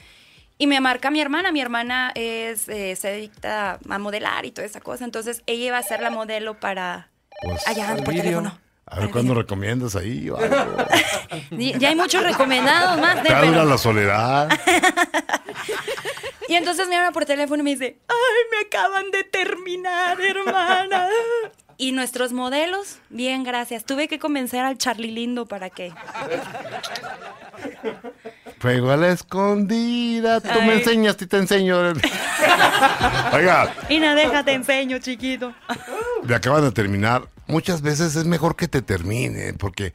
[0.58, 4.66] Y me marca mi hermana, mi hermana es, eh, se dedica a modelar y toda
[4.66, 7.10] esa cosa, entonces ella iba a ser la modelo para...
[7.42, 8.22] Pues, Allá al por vídeo.
[8.22, 8.58] teléfono.
[8.86, 10.30] a ver cuándo recomiendas ahí.
[10.30, 10.56] o algo.
[11.50, 13.28] Y- Ya hay muchos recomendados más de...
[13.28, 14.48] Pero- la soledad.
[16.48, 18.16] Y entonces me habla por teléfono y me dice, ay,
[18.52, 21.08] me acaban de terminar, hermana.
[21.78, 23.84] Y nuestros modelos, bien, gracias.
[23.84, 25.92] Tuve que convencer al Charlie Lindo para que...
[28.58, 30.40] Fuego a la escondida.
[30.40, 31.78] Tú me enseñas y te enseño.
[33.32, 35.54] Oiga, Y no, déjate enseño, chiquito.
[36.24, 37.28] me acaban de terminar.
[37.46, 39.92] Muchas veces es mejor que te termine, porque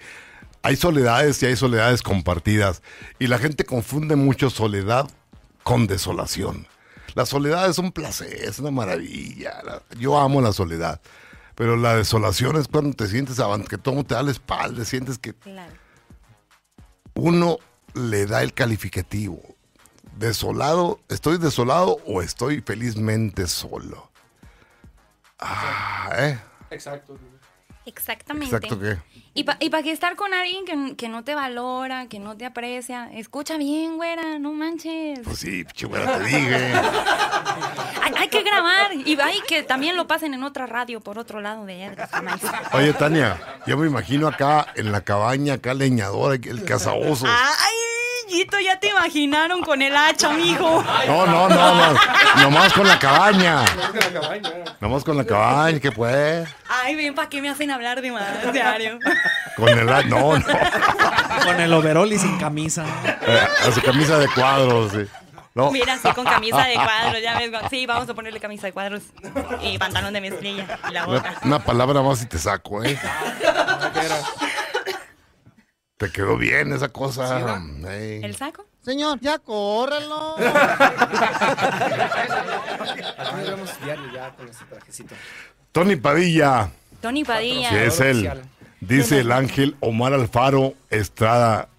[0.62, 2.82] hay soledades y hay soledades compartidas.
[3.20, 5.10] Y la gente confunde mucho soledad
[5.63, 6.67] con desolación.
[7.15, 9.56] La soledad es un placer, es una maravilla.
[9.65, 11.02] La- Yo amo la soledad.
[11.56, 13.38] Pero la desolación es cuando te sientes
[13.68, 15.74] que todo te da la espalda, sientes que Claro.
[17.16, 17.58] uno
[17.94, 19.42] le da el calificativo.
[20.18, 24.12] Desolado, ¿estoy desolado o estoy felizmente solo?
[25.40, 26.40] Ah, ¿eh?
[26.70, 27.18] Exacto.
[27.86, 28.56] Exactamente.
[28.56, 28.98] Exacto qué.
[29.34, 33.10] Y para qué estar con alguien que, que no te valora, que no te aprecia.
[33.13, 35.20] Escucha bien, güera, no manches.
[35.24, 36.74] Pues sí, chingüera, te dije.
[38.04, 38.94] Hay, hay que grabar.
[38.94, 41.96] Y hay que también lo pasen en otra radio por otro lado de él.
[42.74, 47.30] Oye, Tania, yo me imagino acá en la cabaña, acá leñador, el cazaosos.
[47.30, 47.90] Ay,
[48.65, 50.84] Ya te imaginaron con el hacha, mijo.
[51.08, 52.00] No, no, no, no.
[52.41, 53.63] Nomás con la cabaña.
[53.65, 54.50] Es que la cabaña.
[54.80, 56.48] Nomás con la cabaña, ¿qué pues?
[56.70, 59.00] Ay, ven, ¿para qué me hacen hablar de más diario?
[59.58, 59.86] Con el...
[59.86, 60.46] No, no.
[61.44, 62.86] Con el overol y sin camisa.
[63.28, 65.06] Eh, a su camisa de cuadros, sí.
[65.54, 65.70] No.
[65.70, 67.52] Mira, sí, con camisa de cuadros, ya ves.
[67.70, 69.04] Sí, vamos a ponerle camisa de cuadros
[69.62, 71.34] y pantalón de mezclilla y la Una, otra.
[71.44, 72.98] una palabra más y te saco, ¿eh?
[76.02, 77.62] Te quedó bien esa cosa.
[77.87, 78.65] ¿El saco?
[78.83, 80.35] Señor, ya córrelo.
[80.39, 80.49] Aquí
[83.35, 85.13] nos vemos diario ya con ese trajecito.
[85.71, 86.71] Tony Padilla,
[87.02, 87.69] Tony Padilla.
[87.69, 88.31] que es él.
[88.79, 91.69] Dice el ángel Omar Alfaro Estrada,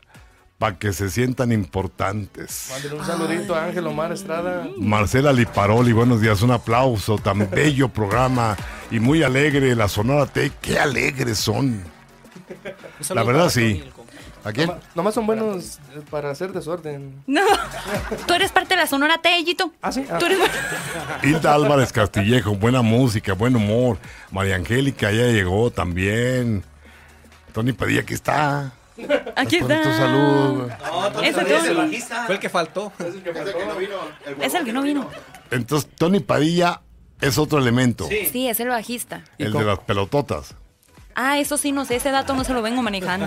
[0.57, 2.69] para que se sientan importantes.
[2.71, 4.69] Mándale un saludito a Ángel Omar Estrada.
[4.79, 8.57] Marcela Liparoli, buenos días, un aplauso, tan bello programa
[8.89, 11.83] y muy alegre, la Sonora T, qué alegres son.
[13.15, 13.83] La verdad sí.
[14.45, 14.49] El.
[14.49, 14.67] ¿A quién?
[14.69, 17.23] Noma- Nomás son buenos eh, para hacer desorden.
[17.27, 17.43] No,
[18.27, 19.73] tú eres parte de la Sonora Tellito.
[19.83, 20.05] Ah, sí.
[20.11, 20.19] Ah.
[20.19, 20.39] Tú eres...
[21.23, 23.99] Hilda Álvarez Castillejo, buena música, buen humor.
[24.31, 26.65] María Angélica ya llegó también.
[27.53, 28.73] Tony Padilla, aquí está.
[29.37, 29.83] Aquí Por está.
[29.91, 30.71] tu salud.
[31.23, 32.01] Ese Tony.
[32.27, 32.93] Fue el que faltó.
[32.99, 35.09] Es el que no vino.
[35.51, 36.81] Entonces, Tony Padilla
[37.21, 38.09] es otro elemento.
[38.09, 39.23] Sí, es el bajista.
[39.39, 40.55] El de las pelototas.
[41.15, 43.27] Ah, eso sí, no sé, ese dato no se lo vengo manejando.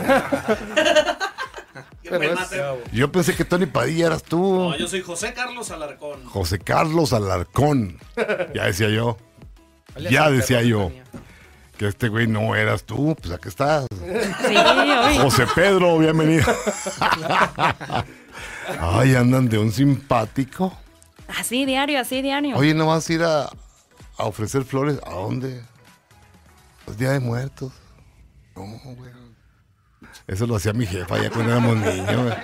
[2.03, 2.39] Pero es,
[2.91, 4.69] Yo pensé que Tony Padilla eras tú.
[4.69, 6.23] No, yo soy José Carlos Alarcón.
[6.25, 7.99] José Carlos Alarcón.
[8.53, 9.17] Ya decía yo.
[10.09, 10.91] Ya decía yo.
[11.77, 13.15] Que este güey no eras tú.
[13.21, 13.88] Pues aquí estás.
[14.47, 15.19] Sí, oye.
[15.19, 16.45] José Pedro, bienvenido.
[18.79, 20.77] Ay, andan de un simpático.
[21.27, 22.55] Así diario, así diario.
[22.55, 24.99] Oye, ¿no vas a ir a, a ofrecer flores?
[25.05, 25.63] ¿A dónde?
[26.86, 27.71] Pues Día de Muertos.
[28.55, 28.63] No,
[28.95, 29.11] güey.
[30.27, 32.23] Eso lo hacía mi jefa ya cuando éramos niños.
[32.23, 32.36] güey.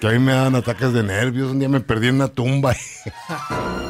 [0.00, 1.50] Que a mí me daban ataques de nervios.
[1.50, 2.74] Un día me perdí en una tumba.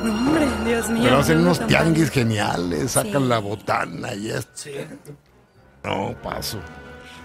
[0.03, 1.03] No, hombre, Dios mío.
[1.05, 2.93] Pero hacen no, unos no, tianguis geniales.
[2.93, 3.29] Sacan Sí.
[3.29, 4.71] la botana y esto.
[5.85, 6.59] No, paso.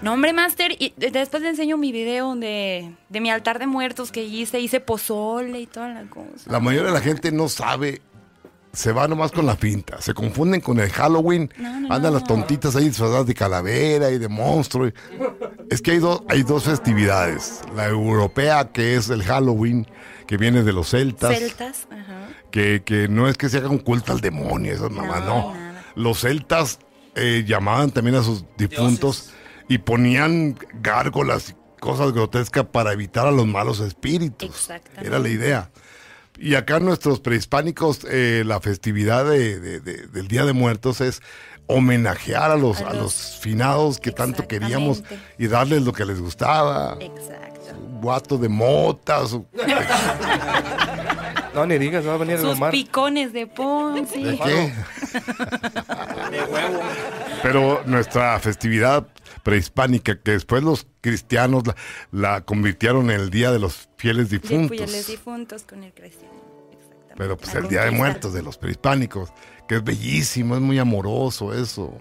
[0.02, 3.66] No, hombre, Master, y de- después le enseño mi video de, de mi altar de
[3.66, 4.60] muertos que hice.
[4.60, 6.50] Hice pozole y toda la cosa.
[6.50, 8.00] La mayoría de la gente no sabe.
[8.72, 10.00] Se va nomás con la finta.
[10.00, 11.52] Se confunden con el Halloween.
[11.58, 12.18] No, no, Andan no.
[12.20, 14.86] las tontitas ahí disfrazadas de calavera y de monstruo.
[14.88, 14.94] y-
[15.70, 17.62] Es que hay, dos hay dos festividades.
[17.74, 19.86] La europea, que es el Halloween,
[20.26, 21.36] que viene de los celtas.
[21.36, 22.28] Celtas, ajá.
[22.52, 25.52] que, que no es que se haga un culto al demonio, esas mamás, no.
[25.96, 26.78] Los celtas
[27.16, 29.30] eh, llamaban también a sus difuntos
[29.68, 34.50] y ponían gárgolas y cosas grotescas para evitar a los malos espíritus.
[34.50, 35.06] Exactamente.
[35.08, 35.70] Era la idea.
[36.42, 41.20] Y acá nuestros prehispánicos, eh, la festividad de- de- de- del Día de Muertos es
[41.66, 45.02] homenajear a los, A a los- finados que tanto queríamos
[45.38, 46.96] y darles lo que les gustaba.
[46.98, 47.76] Exacto.
[47.76, 49.36] Un guato de motas.
[51.52, 52.70] No, ni digas, va a venir el Sus Omar.
[52.70, 54.22] picones de Ponzi.
[54.22, 54.72] ¿De qué?
[57.42, 59.04] Pero nuestra festividad
[59.40, 61.76] prehispánica, que después los cristianos la,
[62.12, 64.76] la convirtieron en el Día de los Fieles Difuntos.
[64.76, 66.34] fieles difuntos con el cristiano.
[67.16, 67.90] Pero pues la el Día de.
[67.90, 69.30] Muertos de los prehispánicos,
[69.68, 71.94] que es bellísimo, es muy amoroso eso.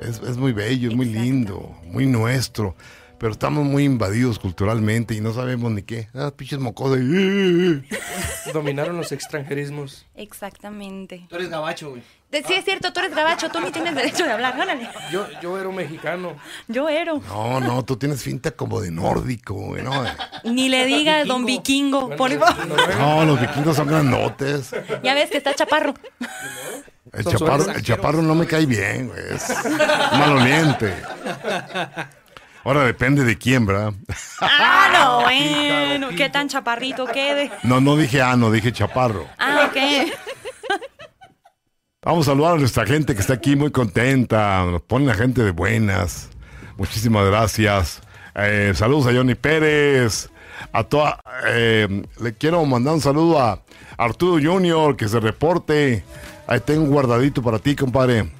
[0.00, 2.76] Es, es muy bello, es muy lindo, muy nuestro.
[3.18, 6.08] Pero estamos muy invadidos culturalmente y no sabemos ni qué.
[6.14, 6.98] Ah, pinches mocosos.
[8.52, 10.06] Dominaron los extranjerismos.
[10.14, 11.26] Exactamente.
[11.28, 12.02] Tú eres gabacho, güey.
[12.30, 14.88] De- Sí, es cierto, tú eres gabacho, tú ni tienes derecho de hablar, órale.
[15.10, 16.36] Yo, yo era un mexicano.
[16.68, 17.22] Yo ero.
[17.28, 20.04] No, no, tú tienes finta como de nórdico, güey, ¿no?
[20.44, 22.66] Ni le diga don vikingo, por favor.
[22.98, 24.70] No, los vikingos son grandotes.
[25.02, 25.94] Ya ves que está chaparro.
[27.12, 29.20] El chaparro, el chaparro no me cae bien, güey.
[29.34, 29.48] Es
[30.12, 30.92] maloliente.
[32.64, 33.92] Ahora depende de quién, ¿verdad?
[34.40, 37.50] Ah, no, bueno, qué tan chaparrito quede.
[37.62, 39.28] No, no dije ano, dije chaparro.
[39.38, 40.12] Ah, ok.
[42.06, 44.64] Vamos a saludar a nuestra gente que está aquí muy contenta.
[44.64, 46.28] Nos pone la gente de buenas.
[46.76, 48.00] Muchísimas gracias.
[48.36, 50.30] Eh, saludos a Johnny Pérez.
[50.72, 53.60] A toda, eh, le quiero mandar un saludo a
[53.98, 56.04] Arturo Junior que se reporte.
[56.46, 58.30] Ahí tengo un guardadito para ti, compadre.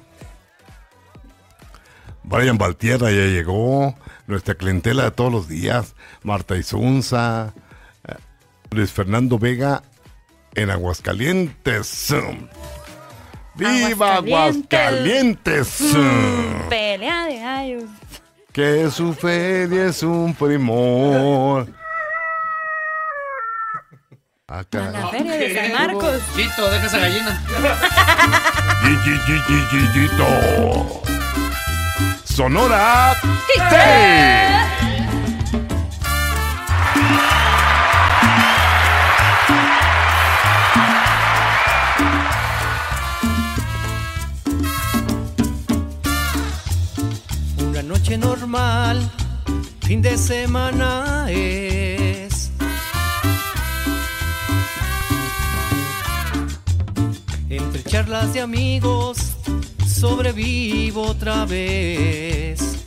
[2.23, 3.97] Brian Valtierra ya llegó.
[4.27, 5.93] Nuestra clientela de todos los días.
[6.23, 7.53] Marta Isunza.
[8.07, 8.15] eh,
[8.71, 9.83] Luis Fernando Vega
[10.55, 12.13] en Aguascalientes.
[13.57, 15.81] ¡Viva Aguascalientes!
[15.81, 17.83] Mm, pelea de gallos.
[18.53, 21.67] Que su feria es un primor.
[24.47, 24.93] Ah, caray.
[24.93, 26.21] La feria de San Marcos.
[26.35, 27.43] Chito, deja esa gallina.
[32.23, 33.15] Sonora.
[48.47, 48.97] Normal,
[49.81, 52.49] fin de semana es.
[57.49, 59.17] Entre charlas de amigos,
[59.85, 62.85] sobrevivo otra vez.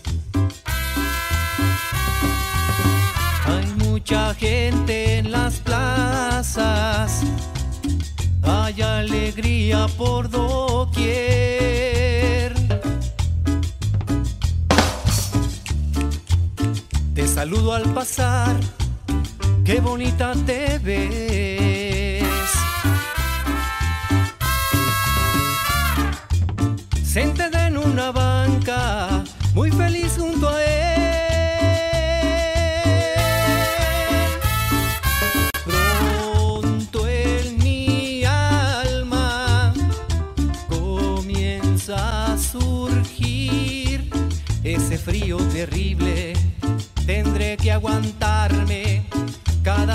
[3.47, 7.23] Hay mucha gente en las plazas,
[8.43, 11.70] hay alegría por doquier.
[17.41, 18.55] Saludo al pasar,
[19.65, 22.23] qué bonita te ves.
[27.03, 28.30] Sentada en una banca,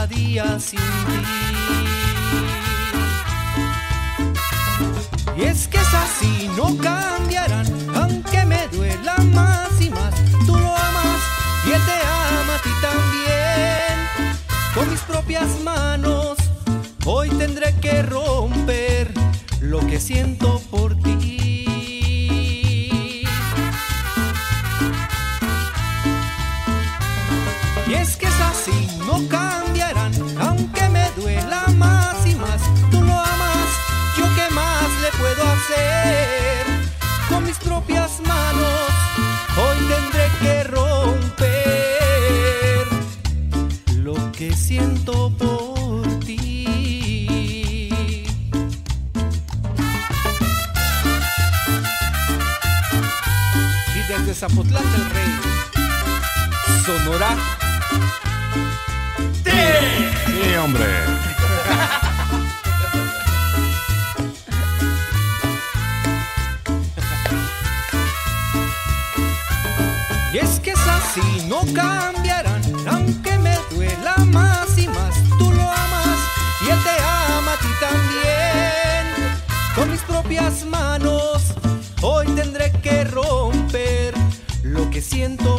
[0.07, 1.21] día sin ti.
[5.37, 10.13] Y es que es así, no cambiarán, aunque me duela más y más.
[10.45, 11.21] Tú lo amas
[11.67, 14.39] y él te ama a ti también.
[14.73, 16.37] Con mis propias manos,
[17.05, 19.13] hoy tendré que romper
[19.59, 21.15] lo que siento por ti.
[27.87, 29.64] Y es que es así, no no
[54.55, 55.31] Zapotlán del Rey,
[56.85, 57.35] Sonora.
[59.43, 60.85] Sí, hombre.
[70.31, 75.15] Y es que es así, no cambiarán, aunque me duela más y más.
[75.37, 76.17] Tú lo amas
[76.65, 79.03] y él te ama a ti también.
[79.75, 81.34] Con mis propias manos,
[85.15, 85.54] siento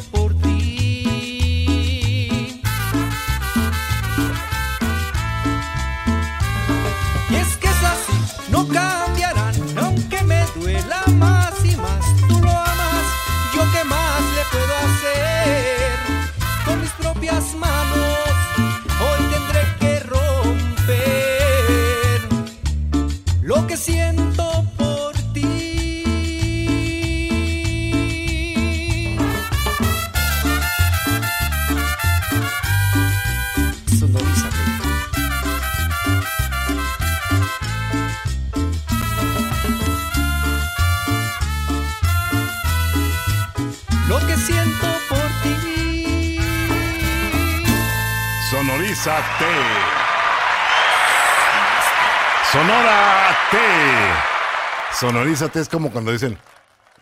[54.99, 56.38] Sonorízate es como cuando dicen,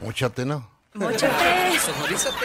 [0.03, 0.69] múchate, ¿no?
[0.95, 1.35] Móchate.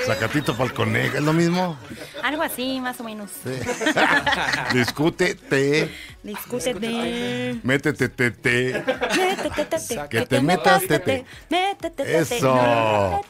[0.07, 1.77] Sacatito pa'l conejo, ¿es lo mismo?
[2.23, 3.29] Algo así, más o menos.
[4.73, 5.91] Discútete,
[6.23, 7.59] Discútete.
[7.63, 8.83] métete, te, te.
[9.15, 11.25] Métete, Que te metas, tete.
[11.49, 13.21] Métete, Eso.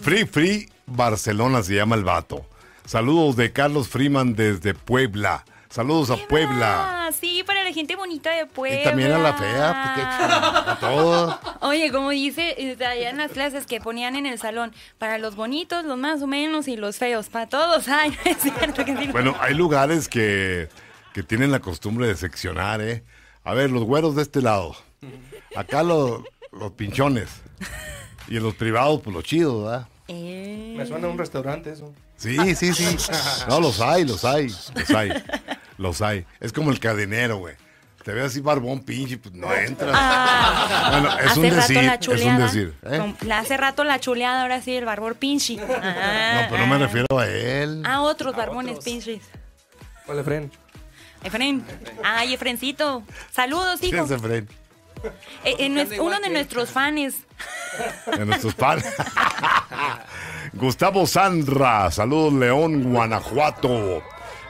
[0.00, 2.46] Free Free Barcelona se llama el vato.
[2.86, 5.44] Saludos de Carlos Freeman desde Puebla.
[5.70, 7.06] Saludos a Puebla.
[7.06, 8.80] Ah, sí, para la gente bonita de Puebla.
[8.80, 11.38] Y también a la fea, pues, qué ch- a todos.
[11.60, 15.36] Oye, como dice eh, allá en las clases que ponían en el salón, para los
[15.36, 17.86] bonitos, los más o menos y los feos, para todos.
[17.88, 19.06] Ay, no es cierto que sí.
[19.12, 20.68] Bueno, hay lugares que,
[21.14, 23.04] que tienen la costumbre de seccionar, ¿eh?
[23.44, 24.74] A ver, los güeros de este lado.
[25.54, 27.28] Acá los, los pinchones.
[28.28, 29.86] Y en los privados, pues los chidos, ¿verdad?
[30.08, 30.74] Eh.
[30.76, 31.92] Me suena a un restaurante eso.
[32.20, 32.96] Sí, sí, sí.
[33.48, 35.10] No, los hay, los hay, los hay.
[35.78, 36.26] Los hay.
[36.38, 37.54] Es como el cadenero, güey.
[38.04, 39.90] Te ves así barbón, pinche, pues no entras.
[39.94, 42.44] Ah, bueno, es hace un rato decir, la es un chuleada.
[42.46, 42.74] decir.
[42.82, 42.98] ¿eh?
[43.18, 45.58] Con- hace rato la chuleada, ahora sí, el barbón pinchi.
[45.58, 47.82] Ah, No, pero no me refiero a él.
[47.86, 49.22] A otros barbones pinches.
[50.06, 50.50] ¿Cuál Efren?
[51.24, 51.64] Efren.
[52.04, 53.02] Ay, Efrencito.
[53.30, 53.90] Saludos, hijo.
[53.92, 54.48] ¿Quién es Efraín?
[55.44, 57.14] Eh, eh, uno de nuestros fans.
[58.16, 58.86] de nuestros padres.
[60.52, 64.02] Gustavo Sandra, saludos León, Guanajuato.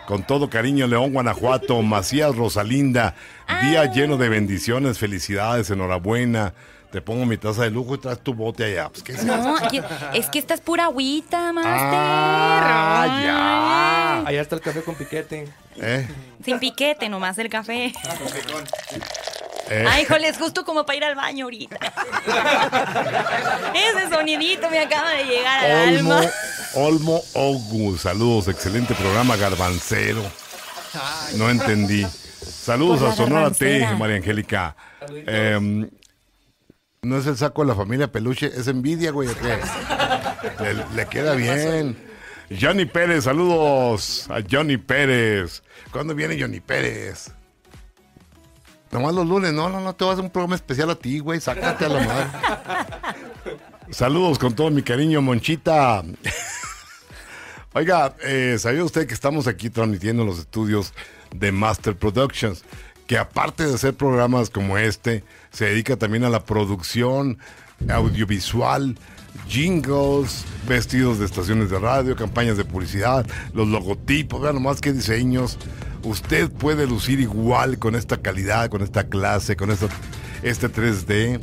[0.06, 1.80] Con todo cariño, León, Guanajuato.
[1.82, 3.14] Macías Rosalinda,
[3.62, 6.54] día lleno de bendiciones, felicidades, enhorabuena.
[6.90, 8.88] Te pongo mi taza de lujo y traes tu bote allá.
[8.88, 9.56] Pues, ¿qué es No,
[10.12, 11.72] es que esta es pura agüita, Master.
[11.94, 13.04] Ah,
[14.26, 15.46] Allá está el café con piquete.
[15.76, 16.08] ¿Eh?
[16.44, 17.92] Sin piquete, nomás el café.
[19.70, 19.84] Eh.
[19.88, 21.76] Ay, joles, justo como para ir al baño ahorita.
[23.74, 26.30] Ese sonidito me acaba de llegar al Olmo, alma.
[26.74, 30.22] Olmo Ogu, saludos, excelente programa garbancero.
[31.36, 32.04] No entendí.
[32.04, 33.86] Saludos a Sonora T.
[33.96, 34.74] María Angélica.
[35.26, 35.88] Em,
[37.02, 39.28] no es el saco de la familia Peluche, es envidia, güey.
[40.96, 41.96] le queda bien.
[42.60, 45.62] Johnny Pérez, saludos a Johnny Pérez.
[45.92, 47.30] ¿Cuándo viene Johnny Pérez?
[48.90, 51.20] Nomás los lunes, no, no, no, te vas a hacer un programa especial a ti,
[51.20, 52.26] güey, sácate a la madre.
[53.90, 56.02] Saludos con todo mi cariño, Monchita.
[57.72, 60.92] Oiga, eh, ¿sabía usted que estamos aquí transmitiendo en los estudios
[61.32, 62.64] de Master Productions?
[63.06, 65.22] Que aparte de hacer programas como este,
[65.52, 67.38] se dedica también a la producción
[67.88, 68.96] audiovisual,
[69.48, 73.24] jingles, vestidos de estaciones de radio, campañas de publicidad,
[73.54, 75.56] los logotipos, vean nomás qué diseños.
[76.02, 79.88] Usted puede lucir igual con esta calidad, con esta clase, con este
[80.68, 81.40] 3D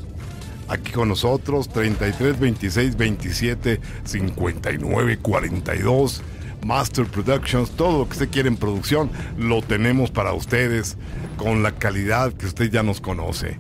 [0.68, 6.22] aquí con nosotros 33 26 27 59 42
[6.66, 10.98] Master Productions todo lo que usted quiere en producción lo tenemos para ustedes
[11.38, 13.58] con la calidad que usted ya nos conoce.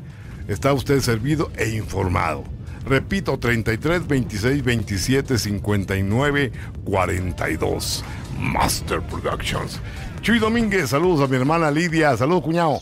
[0.47, 2.43] Está usted servido e informado.
[2.85, 6.51] Repito 33 26 27 59
[6.85, 8.03] 42
[8.39, 9.79] Master Productions
[10.27, 12.81] Chuy Domínguez, saludos a mi hermana Lidia, saludos cuñado.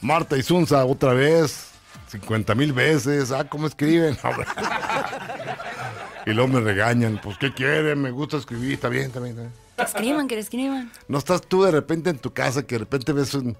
[0.00, 1.68] Marta y Zunza, otra vez,
[2.08, 4.18] 50 mil veces, ah, ¿cómo escriben?
[6.26, 8.02] Y luego me regañan, pues ¿qué quieren?
[8.02, 9.38] Me gusta escribir, está bien, está bien.
[9.38, 9.52] está bien.
[9.76, 10.90] Que escriban, que le escriban.
[11.06, 13.56] No estás tú de repente en tu casa que de repente ves un...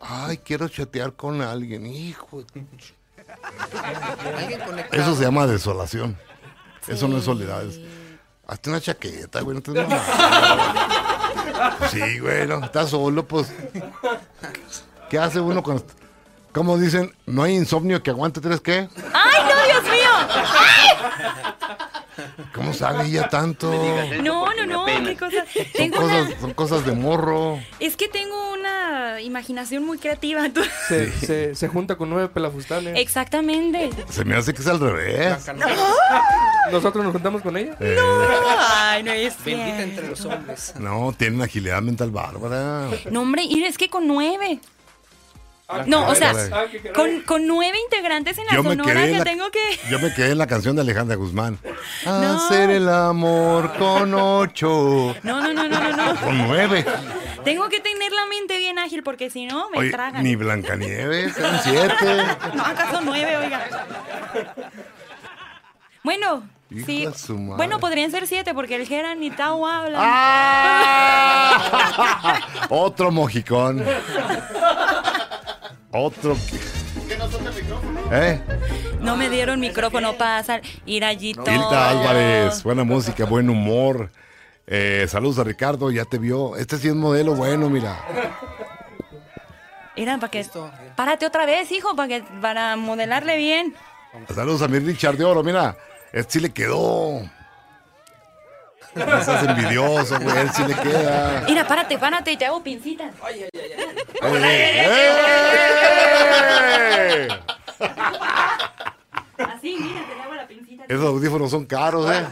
[0.00, 2.42] Ay, quiero chatear con alguien, hijo.
[2.52, 2.64] de-
[4.36, 5.00] Alguien conectado.
[5.00, 6.18] Eso se llama desolación.
[6.88, 7.64] Eso no es soledad.
[7.64, 7.78] es-
[8.48, 9.70] Hazte una chaqueta, güey, no te
[11.90, 13.52] Sí, güey, no, estás solo, pues.
[15.08, 15.82] ¿Qué hace uno con...
[16.52, 18.88] Como dicen, no hay insomnio que aguante tres qué?
[19.12, 20.10] ¡Ay, no, Dios mío!
[22.54, 23.70] ¿Cómo sabe ella tanto?
[24.22, 25.44] No, no, no, qué cosa.
[25.52, 27.58] Son Tengo una, cosas, son cosas de morro.
[27.78, 30.48] es que tengo una imaginación muy creativa.
[30.52, 32.98] tú- Se, se, se junta con nueve pelafustanes.
[32.98, 33.90] Exactamente.
[34.08, 35.36] Se me hace que es al revés.
[36.70, 37.76] Nosotros nos juntamos con ella.
[37.80, 37.96] Eh,
[38.58, 40.74] Ay, no es Bendita entre los hombres.
[40.78, 42.88] no, tiene una agilidad mental bárbara.
[43.10, 44.60] No, hombre, y es que con nueve.
[45.86, 46.80] No, o sea, caray.
[46.94, 49.60] con, con nueve integrantes en la Yo me sonora que la- tengo que.
[49.90, 51.58] Yo me quedé en la canción de Alejandra Guzmán.
[52.06, 55.14] Hacer el amor con ocho.
[55.22, 56.20] No, no, no, no, no, no.
[56.20, 56.84] Con nueve.
[57.44, 60.22] Tengo que tener la mente bien ágil porque si no me Oye, tragan.
[60.22, 62.16] ni Blancanieves, eran siete.
[62.54, 63.66] No, acaso nueve, oiga.
[66.02, 66.42] Bueno,
[66.86, 67.04] sí.
[67.06, 67.56] de su madre.
[67.56, 69.98] Bueno, podrían ser siete porque el Geran ni Tao habla.
[71.42, 72.40] ¡Ah!
[72.70, 73.84] Otro mojicón.
[75.92, 76.36] Otro.
[78.12, 78.40] ¿Eh?
[79.00, 81.50] No me dieron micrófono para sal- ir allí todo.
[81.50, 84.10] Hilda Álvarez, buena música, buen humor.
[84.66, 86.56] Eh, saludos a Ricardo, ya te vio.
[86.56, 87.98] Este sí es modelo bueno, mira.
[89.96, 90.46] Mira, para que.
[90.96, 93.74] Párate otra vez, hijo, para que para modelarle bien.
[94.34, 95.76] Saludos a mi Richard de Oro, mira.
[96.12, 97.20] Este sí le quedó.
[98.94, 100.38] No estás envidioso, güey.
[100.38, 101.44] Él sí le queda.
[101.46, 103.12] Mira, párate, párate y te hago pincitas.
[104.22, 104.88] ¡Eh!
[109.38, 110.84] Así, mira, te hago la pincita.
[110.88, 112.24] Esos audífonos son caros, ¿eh?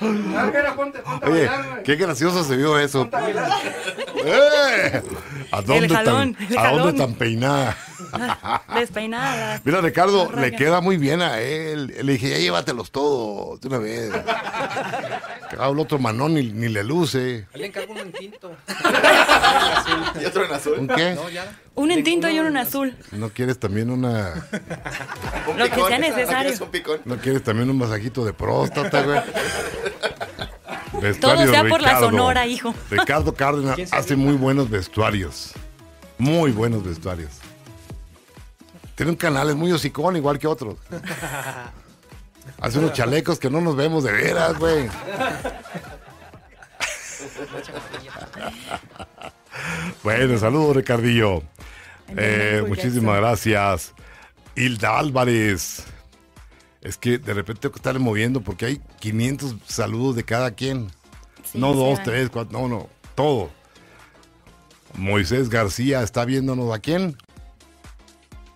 [0.00, 1.50] Ángela, ponte, ponte a Oye,
[1.84, 3.08] qué gracioso se vio eso.
[4.24, 5.02] ¡Eh!
[5.50, 7.76] ¿A dónde, jalón, tan, el ¿A dónde tan peinada?
[8.74, 9.60] Despeinada.
[9.64, 11.94] Mira, Ricardo, le queda muy bien a él.
[12.02, 14.10] Le dije, ya llévatelos todos de una vez.
[15.50, 17.44] Que el otro manón ni, ni le luce.
[17.54, 18.52] Le encargo uno en tinto.
[20.20, 20.78] ¿Y otro en azul?
[20.78, 21.14] ¿Un qué?
[21.16, 21.58] No, ya.
[21.74, 22.96] Un en tinto y uno en azul.
[23.10, 24.46] ¿No quieres también una...
[25.48, 26.42] Un Lo que sea ¿No necesario.
[26.42, 27.00] quieres un picón?
[27.04, 29.20] ¿No quieres también un masajito de próstata, güey?
[30.92, 32.72] Todo Vestuario sea por la sonora, hijo.
[32.88, 35.52] Ricardo Cárdenas hace muy buenos vestuarios.
[36.18, 37.30] Muy buenos vestuarios.
[39.00, 40.76] Tiene un canal, es muy hocicón, igual que otros.
[42.60, 44.90] Hace unos chalecos que no nos vemos de veras, güey.
[50.02, 51.42] Bueno, saludos, Ricardillo.
[52.08, 53.94] Eh, muchísimas gracias.
[54.54, 55.84] Hilda Álvarez.
[56.82, 60.90] Es que de repente tengo que estarle moviendo porque hay 500 saludos de cada quien.
[61.50, 62.04] Sí, no dos, van.
[62.04, 63.48] tres, cuatro, no, no, todo.
[64.92, 67.16] Moisés García está viéndonos a quién?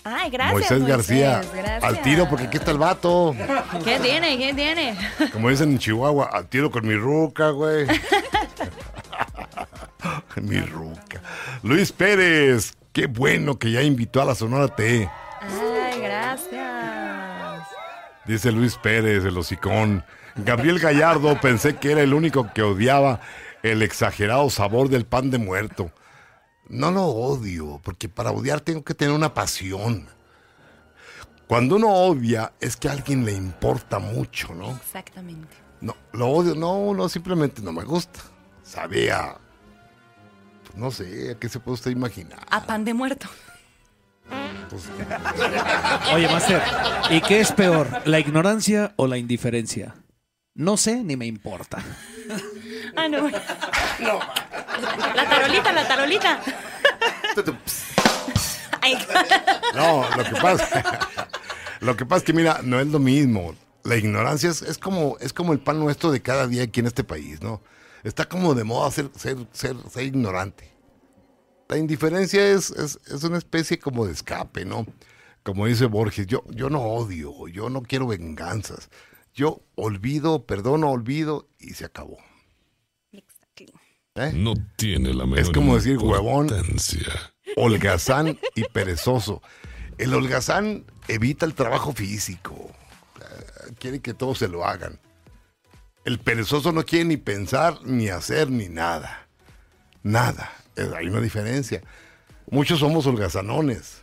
[0.05, 0.53] Ay, gracias.
[0.53, 1.41] Moisés García.
[1.55, 1.83] gracias.
[1.83, 3.35] Al tiro porque aquí está el vato.
[3.83, 4.37] ¿Qué tiene?
[4.37, 4.97] ¿Qué tiene?
[5.33, 7.87] Como dicen en Chihuahua, al tiro con mi ruca, güey.
[10.43, 11.23] mi ruca.
[11.63, 15.09] Luis Pérez, qué bueno que ya invitó a la Sonora T.
[15.41, 17.63] Ay, gracias.
[18.27, 20.05] Dice Luis Pérez, el hocicón.
[20.37, 23.21] Gabriel Gallardo, pensé que era el único que odiaba
[23.63, 25.91] el exagerado sabor del pan de muerto.
[26.69, 30.07] No lo odio, porque para odiar tengo que tener una pasión.
[31.47, 34.77] Cuando uno odia es que a alguien le importa mucho, ¿no?
[34.77, 35.55] Exactamente.
[35.81, 38.21] No, lo odio, no, no, simplemente no me gusta.
[38.63, 39.37] Sabía,
[40.65, 42.47] pues, no sé, ¿a qué se puede usted imaginar?
[42.51, 43.29] A pan de muerto.
[44.71, 44.85] Pues,
[46.15, 46.63] Oye, Master,
[47.11, 49.95] ¿y qué es peor, la ignorancia o la indiferencia?
[50.55, 51.83] No sé ni me importa.
[52.97, 53.29] Ah, no.
[53.29, 56.41] La tarolita, la tarolita.
[58.81, 58.97] Ay,
[59.75, 61.09] No, lo que pasa,
[61.81, 63.57] lo que pasa es que mira, no es lo mismo.
[63.83, 66.87] La ignorancia es, es como es como el pan nuestro de cada día aquí en
[66.87, 67.63] este país, ¿no?
[68.05, 70.73] Está como de moda ser ser ser, ser ignorante.
[71.69, 74.87] La indiferencia es, es, es una especie como de escape, ¿no?
[75.43, 78.89] Como dice Borges, yo, yo no odio, yo no quiero venganzas.
[79.35, 82.19] Yo olvido, perdono, olvido y se acabó.
[84.17, 84.33] ¿Eh?
[84.33, 86.49] No tiene la menor Es como decir huevón,
[87.57, 89.43] holgazán y perezoso.
[89.99, 92.71] El holgazán evita el trabajo físico.
[93.81, 95.01] Quiere que todos se lo hagan.
[96.05, 99.27] El perezoso no quiere ni pensar, ni hacer, ni nada.
[100.05, 100.53] Nada.
[100.97, 101.83] Hay una diferencia.
[102.49, 104.03] Muchos somos holgazanones,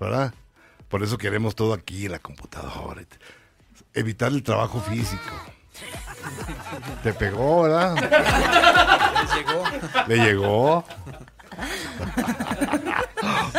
[0.00, 0.32] ¿verdad?
[0.88, 3.02] Por eso queremos todo aquí en la computadora
[3.94, 5.22] evitar el trabajo físico.
[7.02, 7.94] Te pegó, ¿verdad?
[9.16, 9.64] Le llegó.
[10.06, 10.84] Le llegó.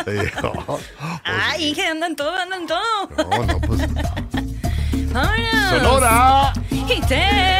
[0.06, 0.80] Le llegó.
[1.24, 2.80] Ay, que andan todo, andan todo.
[3.16, 3.80] No, no, pues.
[5.12, 5.70] ¡Vámonos!
[5.70, 6.52] ¡Sonora!
[6.70, 7.58] ¡Y ¡Hey!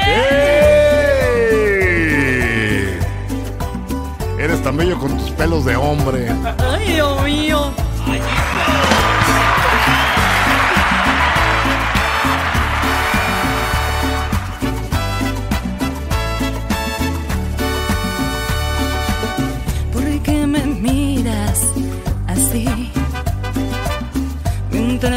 [4.39, 6.29] Eres tan bello con tus pelos de hombre.
[6.59, 7.73] ¡Ay, Dios mío!
[8.07, 9.28] Ay, Dios mío.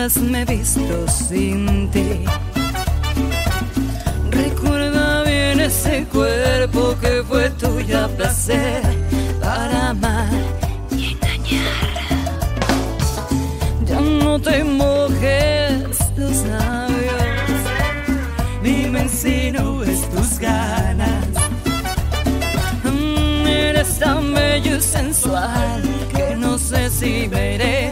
[0.02, 2.26] me he visto sin ti.
[4.32, 8.82] Recuerda bien ese cuerpo que fue tuya placer
[9.40, 10.28] para amar
[10.90, 11.92] y engañar.
[13.86, 15.84] Ya no te mojes
[16.18, 17.62] los labios,
[18.64, 21.28] ni me insinúes tus ganas.
[22.84, 25.84] Mm, eres tan bello y sensual
[26.16, 27.92] que no sé si veré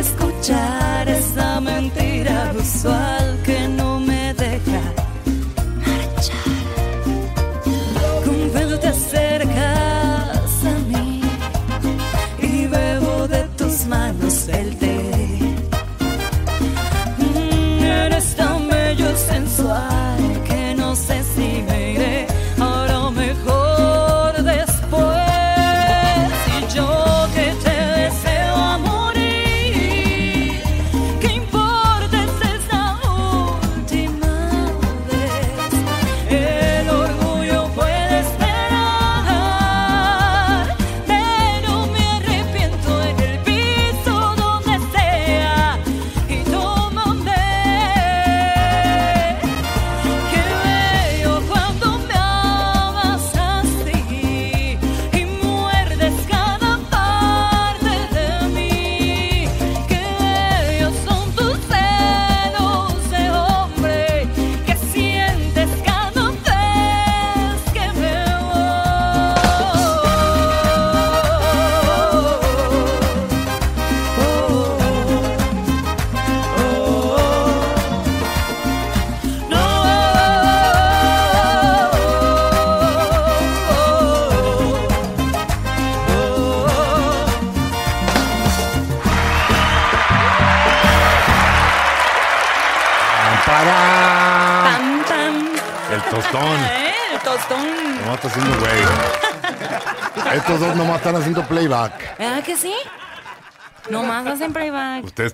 [0.00, 1.08] escuchar.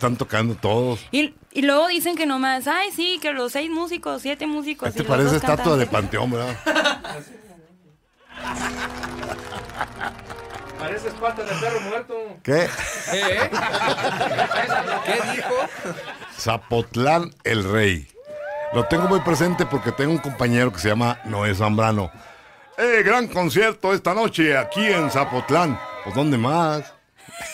[0.07, 1.01] están tocando todos.
[1.11, 4.91] Y, y luego dicen que nomás, ay, sí, que los seis músicos, siete músicos.
[4.91, 6.57] Este y parece estatua de panteón, ¿verdad?
[10.79, 12.15] Parece espalda de perro muerto.
[12.43, 12.65] ¿Qué?
[13.13, 13.51] ¿Eh?
[15.05, 15.55] ¿Qué dijo?
[16.39, 18.07] Zapotlán el Rey.
[18.73, 22.13] Lo tengo muy presente porque tengo un compañero que se llama Noé Zambrano.
[22.77, 25.81] Eh, gran concierto esta noche aquí en Zapotlán.
[26.05, 26.93] Pues, ¿dónde más?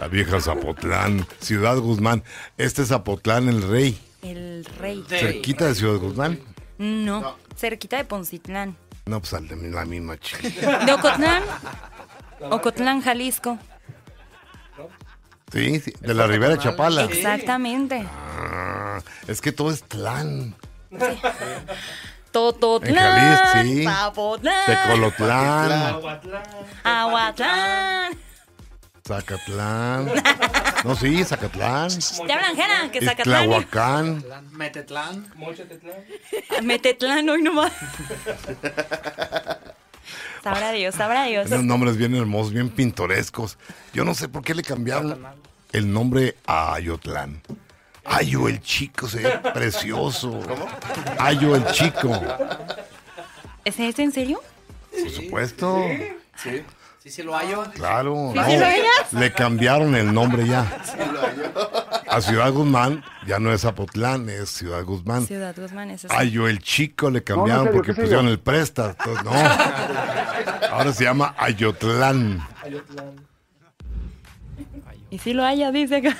[0.00, 2.24] La vieja Zapotlán, Ciudad Guzmán.
[2.56, 4.00] Este es Zapotlán el Rey.
[4.22, 5.04] El rey.
[5.06, 6.40] Cerquita de Ciudad Guzmán.
[6.78, 8.78] No, cerquita de Poncitlán.
[9.04, 10.78] No, pues al de la misma chica.
[10.86, 11.42] De Ocotlán.
[12.48, 13.58] Ocotlán, Jalisco.
[15.52, 17.04] Sí, sí, de la Ribera de Chapala.
[17.04, 18.02] Exactamente.
[18.10, 20.54] Ah, es que todo es tlán.
[22.30, 23.18] Tototlán.
[23.18, 23.84] En Jalisco, sí.
[23.84, 24.66] Zapotlán.
[24.66, 26.00] Tecolotlán,
[26.84, 28.29] Aguatlán.
[29.10, 30.12] Zacatlán.
[30.84, 31.90] No, sí, Zacatlán.
[32.26, 33.44] Te hablan, Jera, que Zacatlán.
[33.44, 34.24] Tlahuacán.
[34.52, 35.26] Metetlán.
[36.62, 37.72] Metetlán, hoy nomás.
[40.44, 41.48] Sabrá Dios, sabrá Dios.
[41.48, 43.58] Tienen nombres bien hermosos, bien pintorescos.
[43.92, 45.26] Yo no sé por qué le cambiaron
[45.72, 47.42] el nombre a Ayotlán.
[48.04, 50.40] Ayo el chico, se ve precioso.
[50.48, 50.66] ¿Cómo?
[51.18, 52.10] Ayo el chico.
[53.64, 54.40] ¿Es en serio?
[54.90, 55.84] Por supuesto.
[56.42, 56.62] Sí.
[57.02, 57.64] Sí, sí lo hallo.
[57.74, 58.30] Claro.
[58.32, 58.44] ¿Sí, no.
[58.44, 59.12] sí lo hallas?
[59.12, 60.66] Le cambiaron el nombre ya.
[62.10, 65.24] A Ciudad Guzmán ya no es Zapotlán, es Ciudad Guzmán.
[65.24, 66.14] Ciudad Guzmán, eso sí.
[66.18, 68.96] Ayo el chico le cambiaron porque ¿qué pusieron el presta.
[68.98, 69.30] Entonces, no.
[70.72, 72.46] Ahora se llama Ayotlán.
[75.08, 76.16] Y si lo haya, dice acá.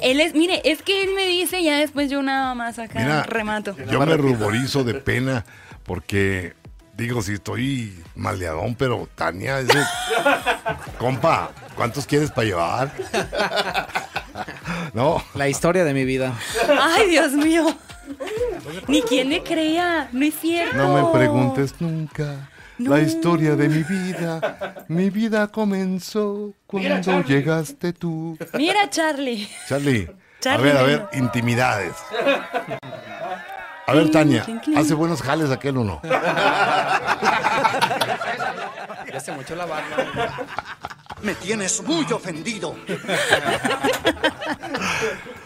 [0.00, 3.22] Él es, mire, es que él me dice ya después yo nada más acá Mira,
[3.24, 3.76] remato.
[3.90, 5.44] Yo me ruborizo de pena
[5.84, 6.54] porque
[6.92, 9.82] digo, si estoy maleadón, pero Tania es de...
[10.98, 12.92] Compa, ¿cuántos quieres para llevar?
[14.94, 15.22] No.
[15.34, 16.34] La historia de mi vida.
[16.80, 17.66] Ay, Dios mío.
[18.88, 20.76] Ni quien le crea, no es cierto.
[20.76, 24.84] No me preguntes nunca la historia de mi vida.
[24.88, 28.36] Mi vida comenzó cuando llegaste tú.
[28.54, 29.48] Mira, Charlie.
[29.68, 31.94] Charlie, Charlie, a ver, a ver, intimidades.
[33.92, 36.00] A ver, Tania, ¿hace buenos jales aquel o no?
[39.12, 39.96] Ya se mochó la barba.
[41.22, 42.74] Me tienes muy ofendido.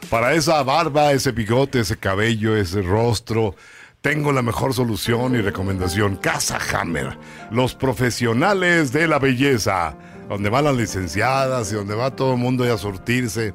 [0.09, 3.57] Para esa barba, ese bigote, ese cabello, ese rostro,
[4.01, 6.15] tengo la mejor solución y recomendación.
[6.15, 7.19] Casa Hammer,
[7.51, 9.97] los profesionales de la belleza,
[10.29, 13.55] donde van las licenciadas y donde va todo el mundo a surtirse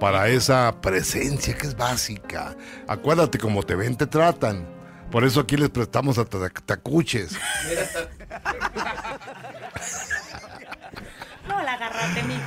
[0.00, 2.56] para esa presencia que es básica.
[2.88, 4.66] Acuérdate, como te ven, te tratan.
[5.10, 7.36] Por eso aquí les prestamos a tac- tacuches.
[11.48, 12.40] No, la agarraste, mijo.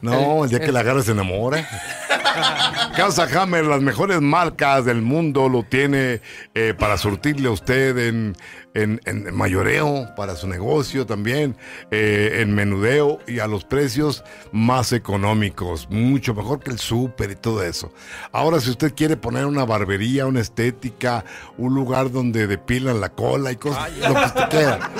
[0.00, 1.68] No, el día que la agarra se enamora.
[2.96, 6.22] Casa Hammer, las mejores marcas del mundo, lo tiene
[6.54, 8.34] eh, para surtirle a usted en,
[8.74, 11.56] en- en mayoreo, para su negocio también,
[11.90, 17.36] eh, en menudeo y a los precios más económicos, mucho mejor que el súper y
[17.36, 17.92] todo eso.
[18.32, 21.24] Ahora, si usted quiere poner una barbería, una estética,
[21.58, 24.90] un lugar donde depilan la cola y cosas, lo que usted quiera.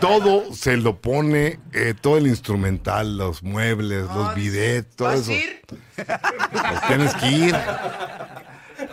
[0.00, 5.32] Todo se lo pone, eh, todo el instrumental, los muebles, los bidets, todo eso.
[5.96, 6.08] Pues
[6.88, 7.56] tienes que ir.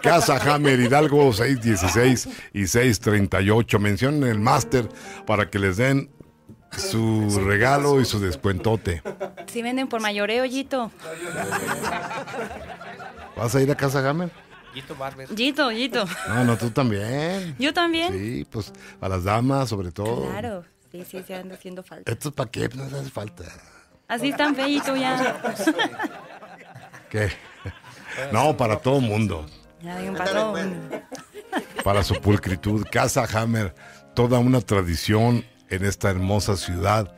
[0.02, 3.80] Casa Hammer Hidalgo 616 y 638.
[3.80, 4.88] Mencionen el máster
[5.26, 6.10] para que les den
[6.76, 9.02] su regalo y su descuentote.
[9.48, 10.92] Si venden por mayoreo, Yito.
[13.36, 14.32] ¿Vas a ir a Casa Hammer?
[14.74, 15.30] Yito Barber.
[15.30, 16.06] Yito, Yito.
[16.30, 17.56] No, no, tú también.
[17.58, 18.14] Yo también.
[18.14, 18.72] Sí, pues
[19.02, 20.30] a las damas sobre todo.
[20.30, 20.66] Claro.
[20.92, 22.12] Sí, sí, se anda haciendo falta.
[22.12, 23.44] Esto es para qué, no les hace falta.
[24.08, 25.42] Así están feíto ya.
[27.10, 27.30] ¿Qué?
[28.32, 29.46] No, para todo mundo.
[29.82, 30.54] Ya digan, pasó.
[31.84, 32.86] para su pulcritud.
[32.92, 33.74] Casa Hammer,
[34.16, 37.16] toda una tradición en esta hermosa ciudad,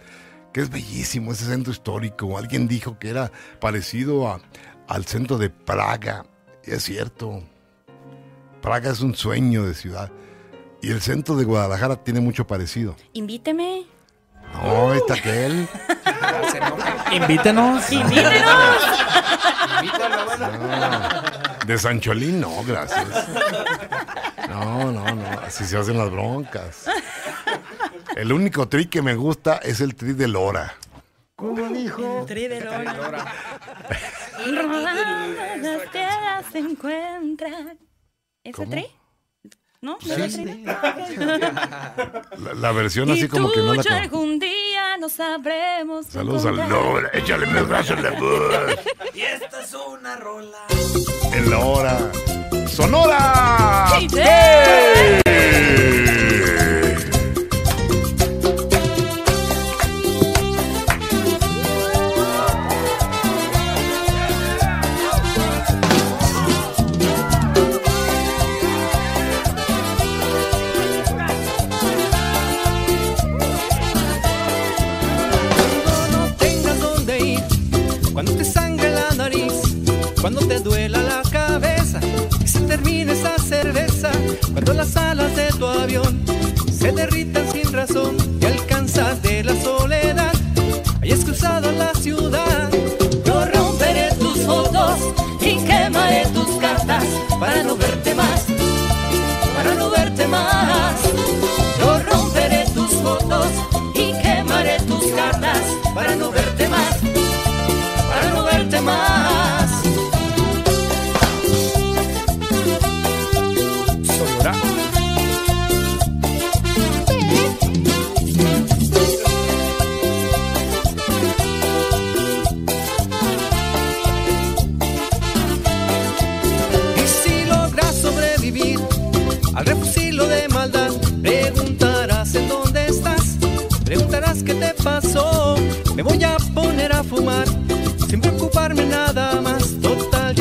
[0.53, 2.37] que es bellísimo ese centro histórico.
[2.37, 4.41] Alguien dijo que era parecido a-
[4.87, 6.25] al centro de Praga.
[6.65, 7.43] Y es cierto.
[8.61, 10.11] Praga es un sueño de ciudad.
[10.81, 12.95] Y el centro de Guadalajara tiene mucho parecido.
[13.13, 13.85] Invíteme.
[14.53, 15.67] No, está aquel.
[17.11, 17.91] Invítenos.
[17.91, 18.77] Invítenos.
[21.69, 23.29] De Sancholín, no, gracias.
[24.49, 25.39] No, no, no.
[25.45, 26.87] Así se hacen las broncas.
[28.15, 30.73] El único tri que me gusta es el tri de Lora.
[31.35, 32.25] ¿Cómo dijo?
[32.27, 33.33] Tri de lora.
[34.47, 37.77] Rodadas las piedras se encuentran.
[38.43, 38.71] ¿Ese ¿Cómo?
[38.71, 38.87] tri?
[39.81, 39.97] ¿No?
[40.05, 40.65] ¿No Sí.
[42.37, 46.69] La, la versión así como que no la algún día nos sabremos Saludos a encontrar.
[46.69, 47.09] Lora.
[47.13, 48.53] Échale mi brazo en la voz.
[49.13, 50.57] Y esta es una rola.
[51.33, 52.11] En la hora.
[52.67, 53.87] ¡Sonora!
[54.13, 55.18] ¡Hey!
[80.31, 81.99] Cuando te duela la cabeza,
[82.39, 84.11] que se termine esa cerveza,
[84.53, 86.23] cuando las alas de tu avión
[86.71, 90.31] se derritan sin razón, te alcanzas de la soledad,
[91.01, 92.69] hayas cruzado la ciudad.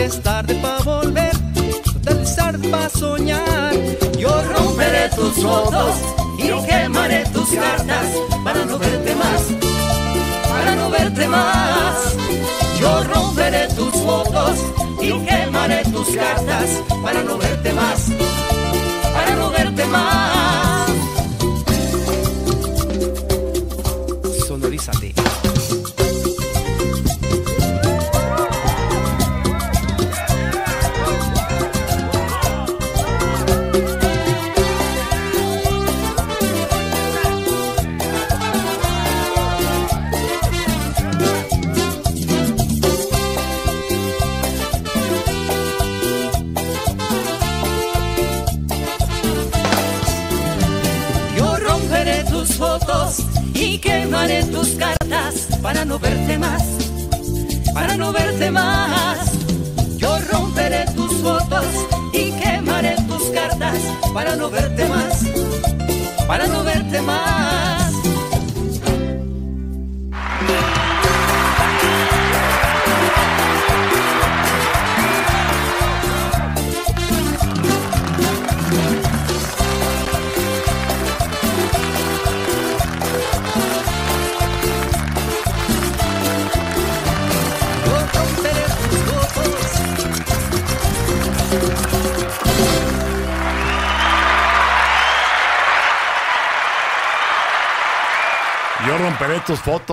[0.08, 1.32] Es tarde para volver,
[2.22, 3.74] es tarde para soñar.
[4.18, 5.94] Yo Romperé tus fotos
[6.38, 8.06] y quemaré tus cartas
[8.42, 9.42] para no verte más,
[10.48, 12.16] para no verte más.
[12.80, 14.58] Yo romperé tus fotos
[15.02, 16.68] y quemaré tus cartas
[17.02, 18.06] para no verte más,
[19.14, 20.37] para no verte más.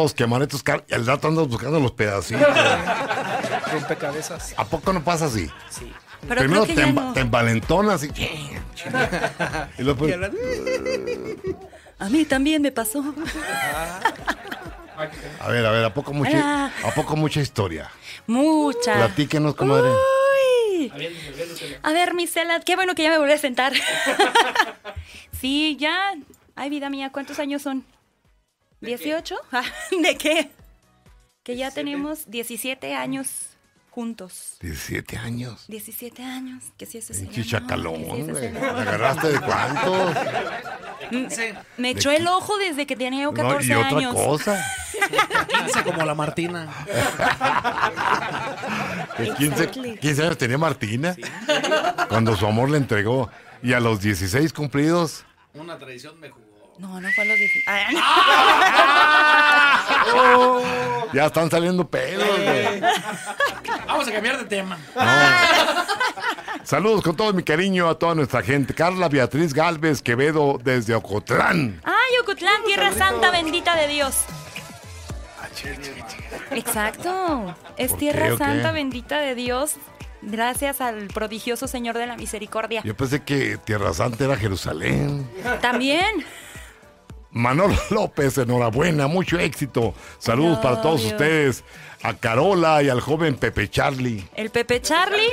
[0.05, 0.91] Tus fotos, quemaré tus cartas.
[0.97, 2.47] El rato andas buscando los pedacitos.
[3.71, 4.53] Rompecabezas.
[4.57, 5.49] ¿A poco no pasa así?
[5.69, 5.91] Sí.
[6.27, 7.13] Pero Primero creo que te, ya emba- no.
[7.13, 8.07] te envalentonas y.
[9.77, 10.15] y luego pues,
[11.99, 13.03] A mí también me pasó.
[15.41, 16.67] A ver, a ver, ¿a poco mucha.
[16.67, 17.91] ¿a poco mucha historia?
[18.27, 18.93] Mucha.
[18.93, 19.89] Platíquenos, comadre.
[20.71, 20.89] Uy.
[21.83, 23.73] A ver, mi Cela, qué bueno que ya me volví a sentar.
[25.37, 26.13] sí, ya.
[26.55, 27.83] Ay, vida mía, ¿cuántos años son?
[28.86, 29.36] ¿18?
[29.51, 29.63] Ah,
[30.01, 30.49] ¿De qué?
[31.43, 33.49] Que ya tenemos 17 años
[33.91, 34.57] juntos.
[34.61, 35.65] 17 años.
[35.67, 36.63] 17 años.
[36.77, 37.33] Que sí, ese señor.
[37.33, 38.51] Pinche chacalón, que sí, ese güey.
[38.51, 40.15] ¿Me agarraste de cuántos?
[41.77, 44.15] Me echó el ojo desde que tenía yo No, 14 y otra años.
[44.15, 44.61] cosa.
[45.65, 46.67] 15 como la Martina.
[49.17, 49.97] Que 15, Exactly.
[49.97, 51.15] 15 años tenía Martina.
[52.09, 53.29] Cuando su amor le entregó.
[53.63, 55.25] Y a los 16 cumplidos.
[55.53, 56.44] Una tradición me jugó.
[56.78, 57.63] No, no fue a los 16.
[57.67, 57.95] Ay,
[61.13, 62.82] Ya están saliendo pelos, güey.
[63.88, 64.78] Vamos a cambiar de tema.
[66.63, 68.73] Saludos con todo mi cariño a toda nuestra gente.
[68.73, 71.80] Carla Beatriz Galvez Quevedo desde Ocotlán.
[71.84, 74.15] Ay, Ocotlán, tierra santa bendita de Dios.
[76.51, 77.55] Exacto.
[77.78, 78.43] Es ¿Por tierra qué, o qué?
[78.43, 79.76] santa bendita de Dios.
[80.21, 82.82] Gracias al prodigioso Señor de la Misericordia.
[82.84, 85.30] Yo pensé que Tierra Santa era Jerusalén.
[85.61, 86.26] También.
[87.36, 89.93] Manolo López, enhorabuena, mucho éxito.
[90.19, 91.63] Saludos para todos ustedes.
[92.01, 94.25] A Carola y al joven Pepe Charlie.
[94.36, 95.29] El Pepe Charlie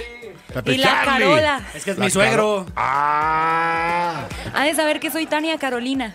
[0.53, 1.03] Pepe y la.
[1.05, 1.61] Carola.
[1.75, 2.65] Es que es La mi suegro.
[2.67, 6.15] Caro- Ah, Ha de saber que soy Tania Carolina.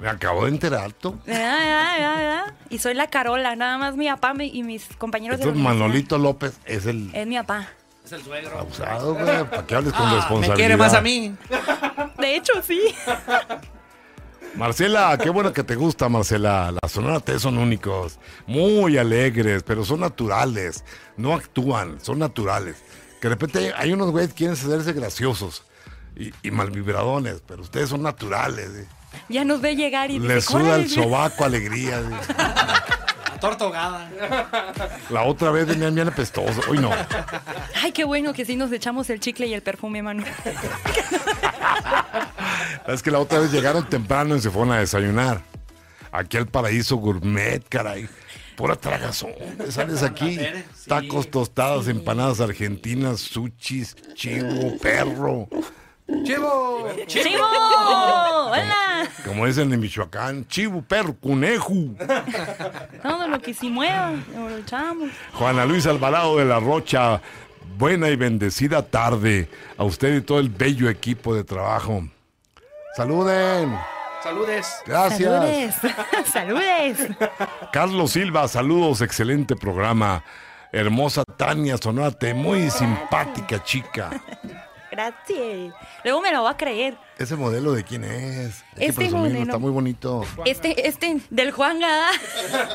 [0.00, 1.16] me acabo de enterar, tú.
[1.28, 2.52] Ah, ah, ah, ah.
[2.70, 3.54] Y soy la Carola.
[3.56, 5.86] Nada más mi papá y mis compañeros de Entonces universidad.
[5.86, 7.68] Manolito López es el Es mi papá.
[8.04, 8.58] Es el suegro.
[8.58, 9.44] abusado, güey.
[9.44, 10.54] ¿Para qué hables con Ah, responsabilidad?
[10.54, 11.34] me quiere más a mí.
[12.18, 12.80] De hecho, sí.
[14.58, 16.74] Marcela, qué bueno que te gusta, Marcela.
[16.82, 20.82] Las Sonora T son únicos, muy alegres, pero son naturales.
[21.16, 22.76] No actúan, son naturales.
[23.20, 25.62] Que de repente hay unos güeyes que quieren hacerse graciosos
[26.16, 28.68] y, y malvibradones, pero ustedes son naturales.
[28.70, 28.88] ¿eh?
[29.28, 32.00] Ya nos ve llegar y dice, Les suda el sobaco alegría.
[32.00, 32.04] ¿eh?
[33.40, 34.10] Torta ahogada.
[35.10, 36.66] La otra vez venían bien apestosos.
[36.68, 36.90] Hoy no.
[37.82, 40.24] Ay, qué bueno que sí nos echamos el chicle y el perfume, mano.
[42.86, 45.42] Es que la otra vez llegaron temprano y se fueron a desayunar.
[46.10, 48.08] Aquí al paraíso gourmet, caray.
[48.56, 49.32] Pura tragazón.
[49.68, 50.38] Sales aquí.
[50.86, 55.48] Tacos tostadas, empanadas argentinas, sushis, chivo, perro.
[56.24, 56.88] ¡Chivo!
[57.06, 57.44] ¡Chivo!
[57.44, 59.08] ¡Hola!
[59.24, 61.74] Como dicen en Michoacán, chivo, perro, conejo.
[63.02, 65.10] Todo lo que se mueva, lo echamos.
[65.34, 67.20] Juana Luis Alvarado de la Rocha,
[67.76, 72.02] buena y bendecida tarde a usted y todo el bello equipo de trabajo.
[72.96, 73.78] Saluden.
[74.22, 74.82] Saludes.
[74.86, 75.30] Gracias.
[75.30, 75.74] Saludes.
[76.32, 77.08] Saludes.
[77.72, 80.24] Carlos Silva, saludos, excelente programa.
[80.72, 84.10] Hermosa Tania Sonate, muy simpática chica.
[85.02, 85.72] Gracias.
[86.02, 86.96] Luego me lo va a creer.
[87.18, 88.64] ¿Ese modelo de quién es?
[88.72, 89.38] Hay que Este modelo.
[89.42, 90.24] está muy bonito.
[90.44, 92.08] Este, este, del Juan Gada.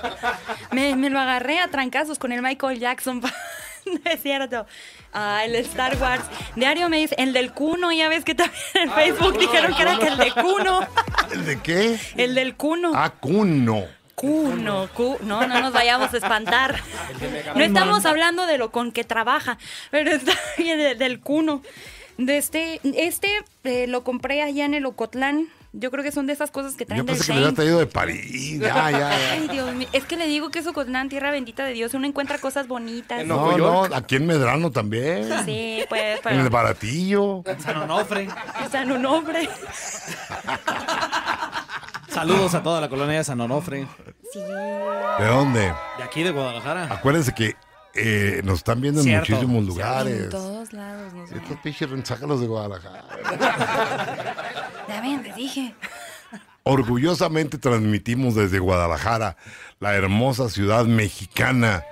[0.72, 3.22] Me, me lo agarré a trancazos con el Michael Jackson.
[3.86, 4.66] No es cierto.
[5.12, 6.24] Ah, el Star Wars.
[6.56, 9.98] Diario me dice, el del Cuno, ya ves que también en Facebook dijeron que era
[10.00, 10.80] que el de Cuno.
[11.34, 12.00] ¿El de qué?
[12.16, 12.94] El del Cuno.
[12.96, 13.84] Ah, Cuno.
[14.16, 16.80] Cuno, cu- no, no nos vayamos a espantar.
[17.56, 19.58] No estamos hablando de lo con que trabaja,
[19.92, 21.62] pero está bien de- del cuno.
[22.18, 23.28] De este, este
[23.64, 25.48] eh, lo compré allá en el Ocotlán.
[25.76, 27.56] Yo creo que son de esas cosas que traen Yo del pensé que me había
[27.56, 28.60] traído de París.
[28.62, 29.48] Ya, ya, Ay.
[29.48, 29.88] Dios mío.
[29.92, 31.96] Es que le digo que es Ocotlán, tierra bendita de Dios.
[31.96, 33.26] Uno encuentra cosas bonitas.
[33.26, 35.28] No, no, aquí en Medrano también.
[35.46, 36.50] Sí, pues, En el pero.
[36.52, 37.44] baratillo.
[37.60, 38.28] San Onofre.
[38.72, 39.50] San Onofre.
[42.10, 43.88] Saludos a toda la colonia de San Onofre.
[44.32, 44.40] Sí.
[44.40, 45.62] ¿De dónde?
[45.98, 46.94] De aquí de Guadalajara.
[46.94, 47.56] Acuérdense que
[47.96, 49.32] eh, nos están viendo en Cierto.
[49.32, 50.30] muchísimos En lugares.
[50.30, 51.14] todos lados.
[51.14, 51.42] nos ven.
[51.42, 53.04] Estos pinches sácalos de Guadalajara.
[54.88, 55.74] Ya ven, te dije.
[56.64, 59.38] Orgullosamente transmitimos desde Guadalajara,
[59.80, 61.84] la hermosa ciudad mexicana.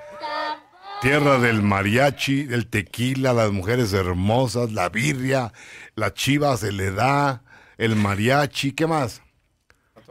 [1.01, 5.51] Tierra del mariachi, del tequila, las mujeres hermosas, la birria,
[5.95, 7.41] la chiva se le da,
[7.77, 9.21] el mariachi, ¿qué más?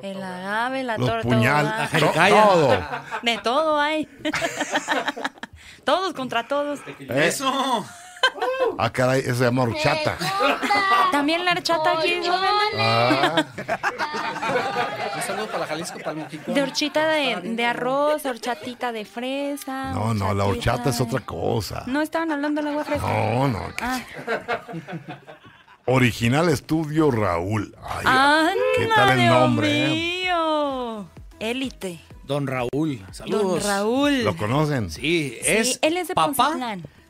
[0.02, 1.28] El agave, la Los torta.
[1.28, 2.42] puñal- jericaya.
[2.42, 2.78] todo.
[3.22, 4.08] De todo hay.
[5.84, 6.80] todos contra todos.
[7.08, 7.84] Eso.
[8.78, 10.16] Ah, caray, eso se llama horchata.
[11.10, 12.20] También la horchata aquí.
[12.78, 13.44] Ah,
[15.16, 16.54] Un saludo para Jalisco, para el Mexicano.
[16.54, 19.92] De horchita de, de arroz, horchatita de fresa.
[19.92, 21.82] no, no, la horchata es otra cosa.
[21.86, 23.06] No estaban hablando del agua fresca.
[23.08, 23.60] No, no.
[23.80, 24.00] Ah.
[25.86, 27.74] Original Estudio Raúl.
[27.82, 29.84] Ay, Anda, ¿Qué tal el Dios nombre?
[29.86, 29.88] eh?
[29.88, 31.08] mío.
[31.40, 32.00] Élite.
[32.24, 33.04] Don Raúl.
[33.12, 33.62] Saludos.
[33.64, 34.22] Don Raúl.
[34.24, 34.90] ¿Lo conocen?
[34.90, 36.56] Sí, Sí, es él es de papá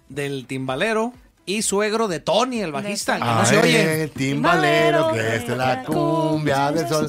[0.09, 1.13] del timbalero
[1.45, 3.15] y suegro de Tony, el bajista.
[3.15, 4.05] que no Ah, se oye.
[4.05, 7.09] eh, timbalero, que es la cumbia del sol.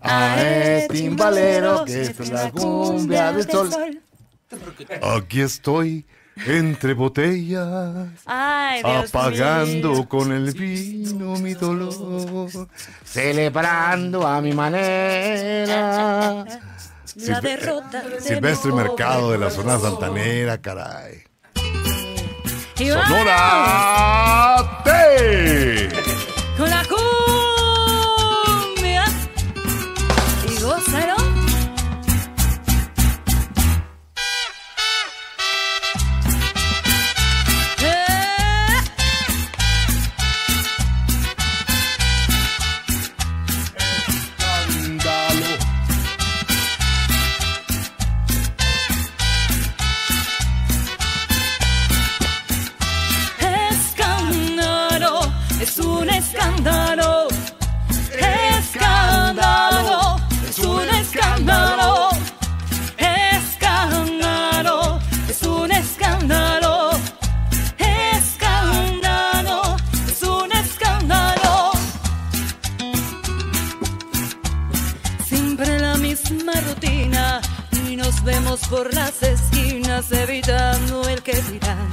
[0.00, 4.00] Ah, eh, timbalero, que es la cumbia del sol.
[5.02, 6.06] Aquí estoy
[6.46, 10.08] entre botellas, Ay, apagando mío.
[10.08, 12.50] con el vino mi dolor,
[13.04, 16.44] celebrando a mi manera.
[17.16, 21.22] La derrota de Silvestre Mercado de la zona santanera, caray.
[22.76, 25.88] ¡Sonora T!
[26.56, 26.84] Con la
[78.56, 81.90] por las esquinas evitando el que dirán.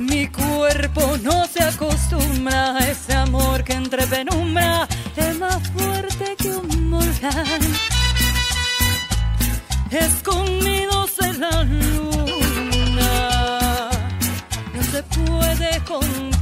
[0.00, 6.48] Mi cuerpo no se acostumbra a ese amor que entre penumbra es más fuerte que
[6.48, 7.60] un volcán.
[9.90, 13.10] Escondidos en la luna,
[14.74, 16.33] no se puede continuar.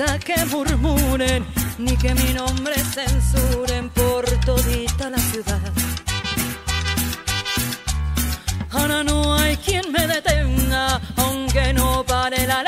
[0.00, 1.44] Que murmuren
[1.78, 5.60] ni que mi nombre censuren por todita la ciudad.
[8.70, 12.62] Ahora no hay quien me detenga, aunque no pare la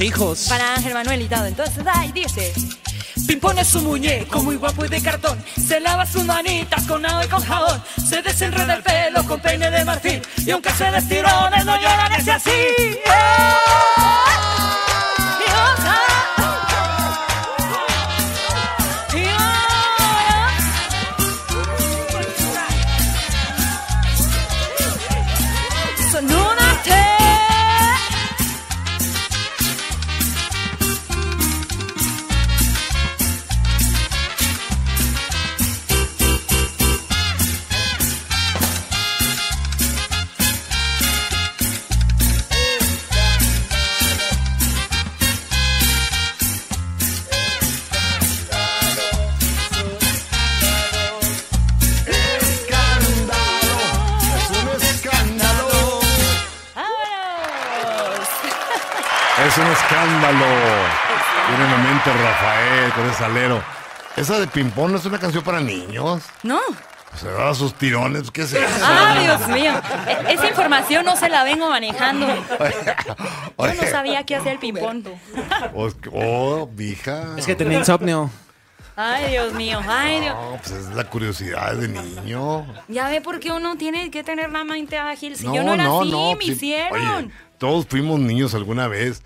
[0.00, 0.46] hijos.
[0.48, 1.46] Para Ángel Manuel y todo.
[1.46, 2.52] Entonces, ay, dice.
[3.26, 5.36] Pimpón es un muñeco muy guapo y de cartón.
[5.56, 7.82] Se lava sus manitas con agua y con jabón.
[8.08, 10.22] Se desenreda el pelo con peine de marfil.
[10.44, 12.50] Y aunque se des tirones, no lloran ese así.
[62.96, 63.62] Con ese alero.
[64.16, 66.22] Esa de Pimpón no es una canción para niños.
[66.42, 66.60] No.
[67.16, 68.30] Se da sus tirones.
[68.30, 68.66] ¿Qué es eso?
[68.82, 69.72] Ah, Dios mío.
[70.06, 72.26] E- Esa información no se la vengo manejando.
[73.58, 75.06] Yo no sabía qué hacía el ping-pong.
[75.74, 77.34] Oh, oh, mija.
[77.36, 78.30] Es que tenía insomnio.
[78.96, 79.80] Ay, Dios mío.
[79.86, 80.34] Ay, Dios.
[80.34, 82.66] No, pues es la curiosidad de niño.
[82.88, 85.36] Ya ve por qué uno tiene que tener la mente ágil.
[85.36, 86.30] Si no, yo no era no, así, no.
[86.30, 87.24] me pues, hicieron.
[87.24, 89.22] Oye, todos fuimos niños alguna vez.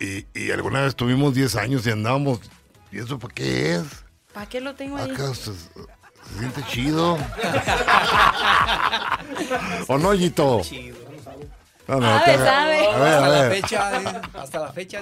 [0.00, 2.40] Y, y alguna vez tuvimos 10 años y andábamos.
[2.90, 3.84] ¿Y eso para qué es?
[4.32, 5.10] ¿Para qué lo tengo ahí?
[5.10, 7.18] Acá se, se siente chido.
[9.88, 10.60] ¿O no, Yito?
[11.86, 12.06] No, no.
[12.06, 13.52] A ver, hasta a la ver.
[13.62, 15.00] fecha, eh, hasta la fecha.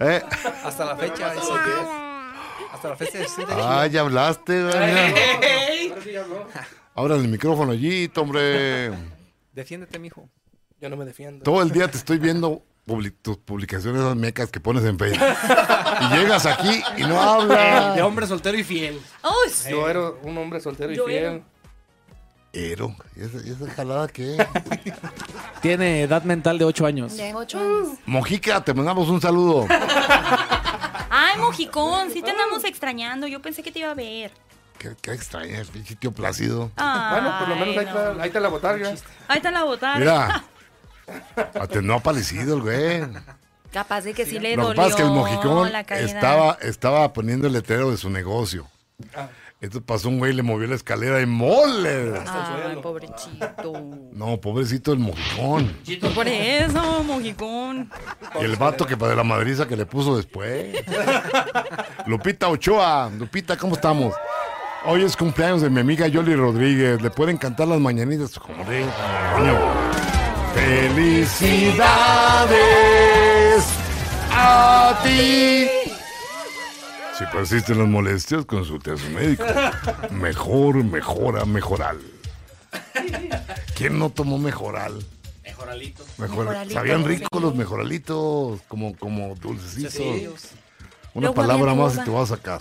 [0.00, 0.22] ¿Eh?
[0.64, 2.08] hasta la fecha, dice que-
[2.72, 4.74] hasta la fecha siente Ah, ya hablaste, güey.
[5.42, 5.94] Ey.
[6.94, 8.90] Ahora el micrófono, Yito, hombre.
[9.52, 10.28] Defiéndete, mijo.
[10.80, 11.42] Yo no me defiendo.
[11.44, 12.62] Todo el día te estoy viendo
[13.22, 15.26] tus publicaciones esas mecas que pones en Facebook.
[16.00, 17.94] Y llegas aquí y no hablas.
[17.94, 19.00] De hombre soltero y fiel.
[19.68, 21.42] Yo era un hombre soltero y fiel.
[22.52, 22.96] Ero.
[23.14, 24.36] ¿Y esa, y esa jalada qué?
[25.62, 27.16] Tiene edad mental de 8 años.
[27.16, 27.98] De ocho años.
[28.06, 29.66] Mojica, te mandamos un saludo.
[31.10, 33.26] Ay, Mojicón, sí te andamos extrañando.
[33.26, 34.32] Yo pensé que te iba a ver.
[34.78, 36.70] Qué, qué extraña, pinche tío Plácido.
[36.76, 38.94] Bueno, por lo menos ahí, está, ahí está la botarga.
[39.26, 39.98] Ahí está la botarga.
[39.98, 40.44] Mira.
[41.54, 43.02] Hasta no ha aparecido el güey.
[43.72, 47.12] Capaz de que sí le Lo que dolió pasa es que el mojicón estaba, estaba
[47.12, 48.66] poniendo el letrero de su negocio.
[49.14, 49.28] Ah.
[49.60, 52.14] Entonces pasó un güey, le movió la escalera y mole.
[52.26, 53.72] Ay, pobrecito.
[54.12, 55.76] No, pobrecito el mojicón.
[56.14, 57.90] Por eso, Mojicón.
[58.40, 60.76] Y el vato que de la madriza que le puso después.
[62.06, 63.10] Lupita Ochoa.
[63.18, 64.14] Lupita, ¿cómo estamos?
[64.86, 67.02] Hoy es cumpleaños de mi amiga Yoli Rodríguez.
[67.02, 68.38] Le pueden cantar las mañanitas.
[68.38, 68.86] Joder,
[69.34, 70.17] coño.
[70.58, 71.38] ¡Felicidades
[74.32, 75.68] a ti!
[77.16, 79.44] Si persisten las molestias, consulte a su médico.
[80.10, 82.00] Mejor, mejora, mejoral.
[83.76, 84.98] ¿Quién no tomó mejoral?
[85.44, 86.04] Mejoralito.
[86.18, 90.50] Mejor, Mejoralito, sabían ricos los mejoralitos, como, como dulcecitos.
[91.18, 92.60] Una Luego palabra más y te vas a sacar.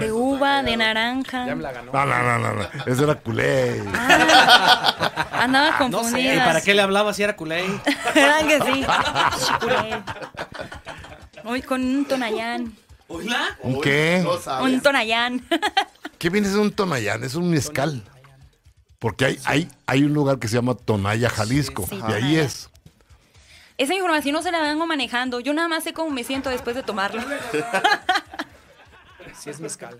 [0.00, 1.44] De uva, de naranja.
[1.44, 1.92] Ya me la ganó.
[1.92, 2.68] No, no, no, no, no.
[2.86, 3.82] Ese era culé.
[5.32, 6.46] Andaba ¿Y confundida.
[6.46, 7.62] para qué le hablaba si era culé?
[8.14, 8.86] ¿Verdad que sí?
[9.46, 10.02] Chipuré.
[11.44, 12.74] Hoy con un tonayán.
[13.06, 14.26] ¿Un qué?
[14.62, 15.46] Un tonayán.
[16.16, 17.22] ¿Qué viene de un tonayán?
[17.22, 18.02] Es un mezcal.
[18.98, 21.86] Porque hay, hay, hay un lugar que se llama Tonaya, Jalisco.
[21.86, 22.70] Sí, y ahí es.
[23.78, 25.40] Esa información no se la vengo manejando.
[25.40, 27.22] Yo nada más sé cómo me siento después de tomarlo.
[29.38, 29.96] Si es mezcal.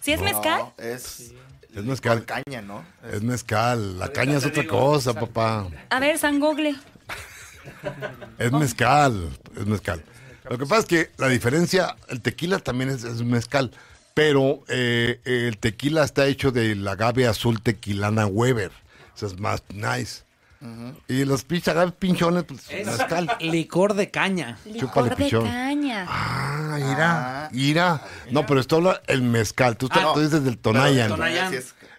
[0.00, 0.60] ¿Sí es mezcal?
[0.60, 1.32] No, es
[1.74, 2.24] Es mezcal.
[2.24, 2.84] caña, ¿no?
[3.12, 3.98] Es mezcal.
[3.98, 5.66] La caña es otra cosa, papá.
[5.90, 6.76] A ver, San Gogle.
[8.38, 9.28] Es mezcal.
[9.56, 10.02] Es mezcal.
[10.48, 13.72] Lo que pasa es que la diferencia, el tequila también es, es mezcal,
[14.14, 18.70] pero eh, el tequila está hecho del agave azul tequilana Weber.
[19.14, 20.22] Eso es más nice.
[21.06, 23.30] Y los pinches agaves pinchones, pues mezcal.
[23.40, 24.58] Licor de caña.
[24.78, 26.06] Chúpale, Licor de caña.
[26.08, 28.02] Ah, mira, mira.
[28.32, 29.76] No, pero esto habla el mezcal.
[29.76, 31.12] Tú, Ah, tú dices del Tonayan.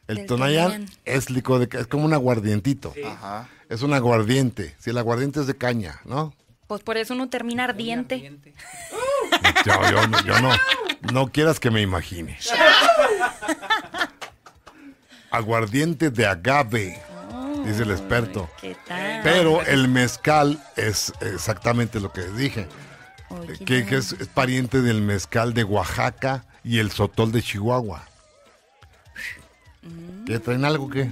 [0.08, 2.94] El Tonayan es licor de ca- es como un aguardientito.
[3.06, 3.48] Ajá.
[3.70, 4.76] Es un aguardiente.
[4.80, 6.34] Si el aguardiente es de caña, ¿no?
[6.68, 8.18] Pues por eso uno termina ardiente.
[9.66, 10.50] Yo, yo no- yo no.
[11.14, 12.38] No quieras que me imagine.
[15.32, 17.00] Aguardiente de agave,
[17.70, 18.50] dice el experto.
[18.60, 19.22] ¿Qué tal?
[19.24, 22.68] Pero el mezcal es exactamente lo que dije.
[23.30, 28.04] Oye, Que, que es, es pariente del mezcal de Oaxaca y el sotol de Chihuahua.
[30.26, 31.10] ¿Qué traen algo qué?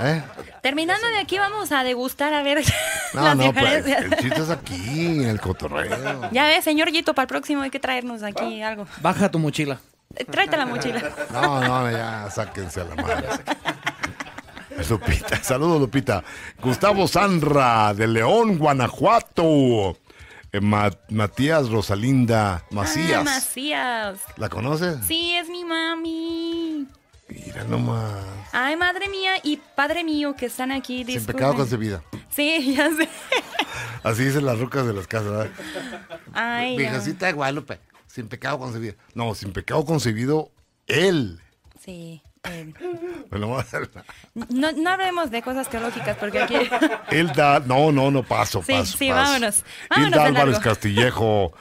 [0.00, 0.22] ¿Eh?
[0.62, 2.62] Terminando de aquí vamos a degustar a ver
[3.14, 6.30] No, las no, pues el chiste es aquí, en el cotorreo.
[6.30, 8.86] Ya ves, señor Yito, para el próximo hay que traernos aquí algo.
[9.00, 9.80] Baja tu mochila.
[10.16, 11.02] Eh, Tráete la mochila.
[11.32, 13.28] No, no, ya sáquense a la madre.
[14.88, 16.24] Lupita, saludos Lupita.
[16.62, 19.96] Gustavo Sanra, de León, Guanajuato.
[20.52, 23.24] Eh, Ma- Matías Rosalinda Ah, Macías.
[23.24, 24.20] Macías.
[24.36, 24.98] ¿La conoces?
[25.06, 26.86] Sí, es mi mami.
[27.28, 28.22] Mira nomás.
[28.52, 30.98] Ay, madre mía y padre mío que están aquí.
[30.98, 31.36] Sin disculpen.
[31.36, 32.02] pecado concebida.
[32.28, 33.08] Sí, ya sé.
[34.02, 35.30] Así dicen las rucas de las casas.
[35.30, 35.50] ¿verdad?
[36.34, 36.78] Ay, no.
[36.78, 37.80] Virgencita de Guadalupe.
[38.06, 38.94] Sin pecado concebido.
[39.14, 40.50] No, sin pecado concebido,
[40.86, 41.40] él.
[41.82, 42.20] Sí.
[42.44, 42.72] Eh.
[44.48, 46.54] No, no hablemos de cosas teológicas porque aquí...
[47.10, 47.60] Él da.
[47.60, 48.96] No, no, no, paso, Sí, paso.
[48.98, 49.20] sí, paso.
[49.22, 49.62] vámonos.
[49.90, 50.68] Vámonos Hilda Álvarez largo.
[50.70, 51.52] Castillejo.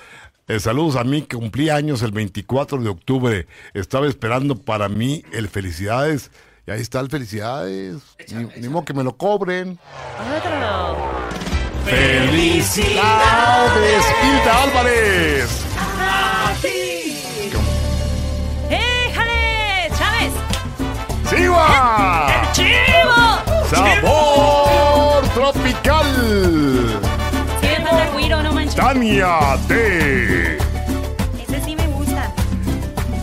[0.48, 3.48] eh, saludos a mí que cumplí años el 24 de octubre.
[3.74, 6.32] Estaba esperando para mí el felicidades.
[6.68, 7.98] Y ahí está el felicidades.
[8.32, 9.80] Ni, ni modo que me lo cobren.
[10.38, 10.52] Otro.
[11.86, 15.60] ¡Felicidades, Hilda Álvarez!
[22.53, 23.22] ¡Chivo!
[23.69, 26.99] ¡Sabor tropical!
[27.61, 28.76] Siéntate, güiro, no manches.
[28.76, 30.57] Tania T.
[30.57, 32.32] Ese sí me gusta.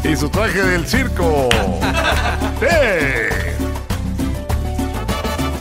[0.05, 1.49] Y su traje del circo.
[2.61, 3.29] T.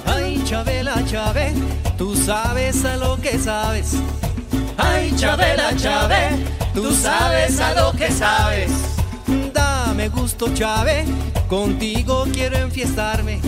[0.06, 1.54] Ay, Chabela, Chave,
[1.98, 3.96] tú sabes a lo que sabes.
[4.78, 8.97] Ay, Chabela, Chave, tú sabes a lo que sabes.
[10.14, 11.06] Gusto, Chave,
[11.48, 13.40] contigo quiero enfiestarme.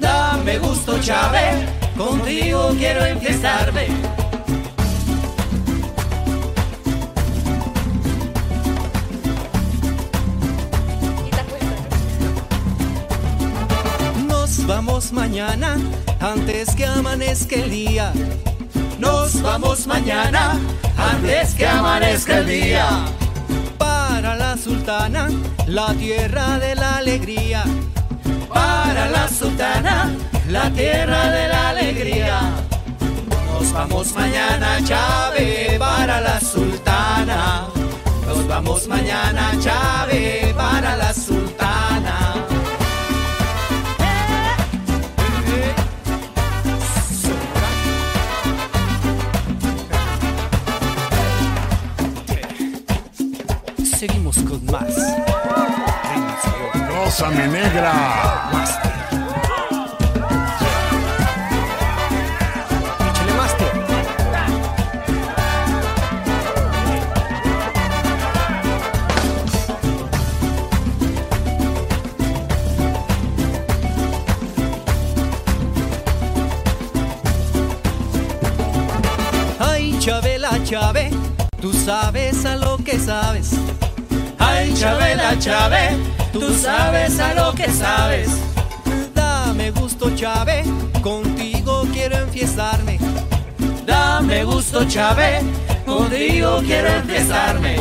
[0.00, 3.86] Dame gusto, Chave, contigo quiero enfiestarme.
[14.26, 15.76] Nos vamos mañana,
[16.20, 18.12] antes que amanezca el día.
[18.98, 20.58] Nos vamos mañana,
[20.96, 23.04] antes que amanezca el día.
[24.20, 25.28] Para la sultana,
[25.68, 27.62] la tierra de la alegría.
[28.52, 30.10] Para la sultana,
[30.48, 32.40] la tierra de la alegría.
[33.46, 37.68] Nos vamos mañana, Chave, para la sultana.
[38.26, 41.67] Nos vamos mañana, Chave, para la sultana.
[57.18, 58.87] Rosa mi negra.
[84.78, 85.96] Chabela, Chave,
[86.32, 88.28] tú sabes a lo que sabes.
[89.12, 90.62] Dame gusto, Chave,
[91.02, 92.96] contigo quiero enfiestarme.
[93.84, 95.40] Dame gusto, Chave,
[95.84, 97.76] contigo quiero enfiestarme.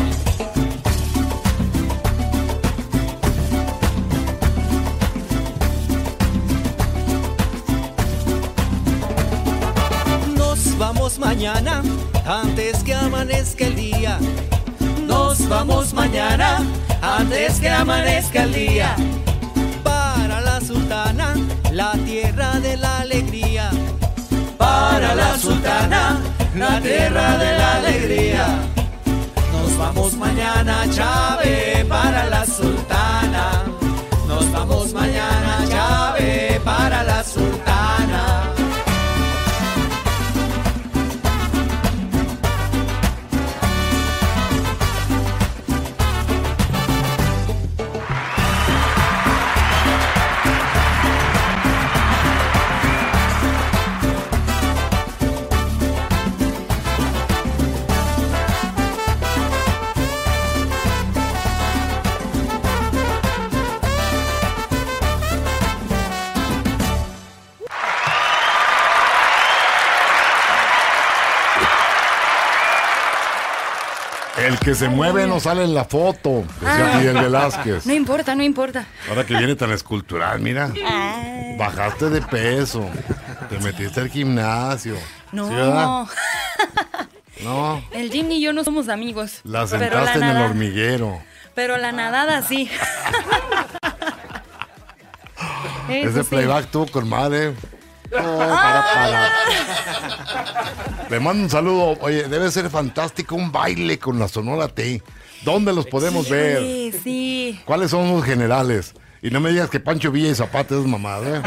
[10.35, 11.83] Nos vamos mañana,
[12.25, 14.17] antes que amanezca el día.
[15.05, 16.59] Nos vamos mañana,
[17.01, 18.95] antes que amanezca el día.
[19.83, 21.35] Para la sultana,
[21.71, 23.69] la tierra de la alegría.
[24.57, 25.37] Para la
[26.81, 28.45] tierra de la alegría.
[29.53, 33.63] Nos vamos mañana, Chave, para la sultana.
[34.27, 35.46] Nos vamos mañana,
[74.67, 76.97] que se mueve no sale en la foto, decía Ah.
[76.97, 77.85] Miguel Velázquez.
[77.85, 78.85] No importa, no importa.
[79.07, 80.73] Ahora que viene tan escultural, mira.
[80.85, 81.21] Ah,
[81.57, 82.85] Bajaste de peso.
[83.49, 84.95] Te metiste al gimnasio.
[85.31, 86.03] no, ¿Sí, verdad?
[87.45, 87.81] No.
[87.91, 89.39] el Jim y yo no somos amigos.
[89.45, 91.21] La sentaste en el hormiguero.
[91.55, 92.69] Pero la nadada sí.
[95.87, 96.29] Ese sí.
[96.29, 97.53] playback tuvo con madre.
[98.11, 99.31] Oh, para, para.
[101.09, 101.97] Le mando un saludo.
[102.01, 105.01] Oye, debe ser fantástico un baile con la Sonora T.
[105.43, 106.59] ¿Dónde los podemos ver?
[106.59, 107.61] Sí, sí.
[107.65, 108.93] ¿Cuáles son los generales?
[109.21, 111.37] Y no me digas que Pancho Villa y Zapata es mamada.
[111.37, 111.41] ¿eh?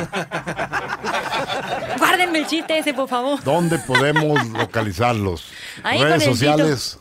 [1.98, 3.42] Guárdenme el chiste ese, por favor.
[3.44, 5.44] ¿Dónde podemos localizarlos?
[5.82, 6.98] Ahí Redes sociales.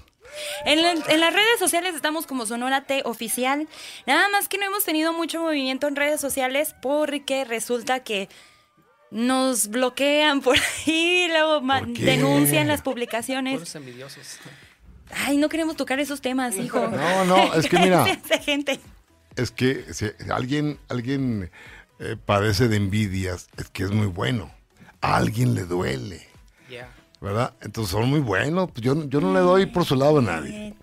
[0.65, 3.67] En, la- en las redes sociales estamos como Sonora T Oficial.
[4.05, 8.29] Nada más que no hemos tenido mucho movimiento en redes sociales porque resulta que
[9.11, 10.55] nos bloquean por
[10.87, 13.53] ahí, luego denuncian las publicaciones.
[13.55, 14.39] Puros envidiosos.
[15.25, 16.87] Ay, no queremos tocar esos temas, hijo.
[16.87, 18.05] No, no, es que mira.
[18.25, 18.79] Esa gente.
[19.35, 21.49] Es que si alguien, alguien
[21.99, 24.51] eh, padece de envidias, es que es muy bueno.
[25.01, 26.27] A alguien le duele,
[26.69, 26.89] Yeah.
[27.21, 27.53] ¿verdad?
[27.61, 28.69] Entonces son muy buenos.
[28.71, 30.75] Pues Yo, yo no le doy por su lado a nadie.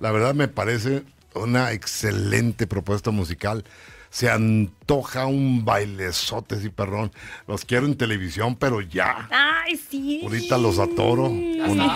[0.00, 1.04] La verdad me parece
[1.34, 3.64] una excelente propuesta musical.
[4.12, 7.10] Se antoja un bailezote y perrón.
[7.48, 9.26] Los quiero en televisión, pero ya.
[9.32, 10.20] Ay, sí.
[10.22, 11.24] Ahorita los atoro.
[11.28, 11.90] Un-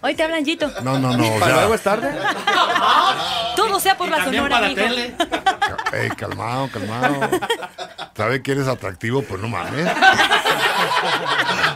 [0.00, 0.70] Hoy te hablan, Gito.
[0.82, 1.40] No, no, no.
[1.40, 2.10] ¿Para luego es tarde?
[3.56, 4.80] Todo sea por la Sonora, para mijo.
[4.80, 5.14] tele.
[5.92, 7.28] Ey, calmado, calmado.
[8.16, 9.88] Sabe que eres atractivo, pues no mames.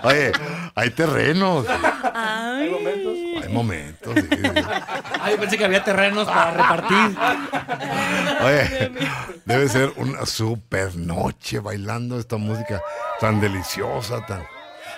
[0.04, 0.32] Oye,
[0.74, 1.66] hay terrenos.
[2.14, 3.12] Hay momentos.
[3.42, 4.14] Hay momentos.
[4.14, 7.16] sí, pensé que había terrenos para repartir.
[8.44, 8.92] Oye,
[9.44, 12.80] debe ser una super noche bailando esta música
[13.20, 14.44] tan deliciosa, tan.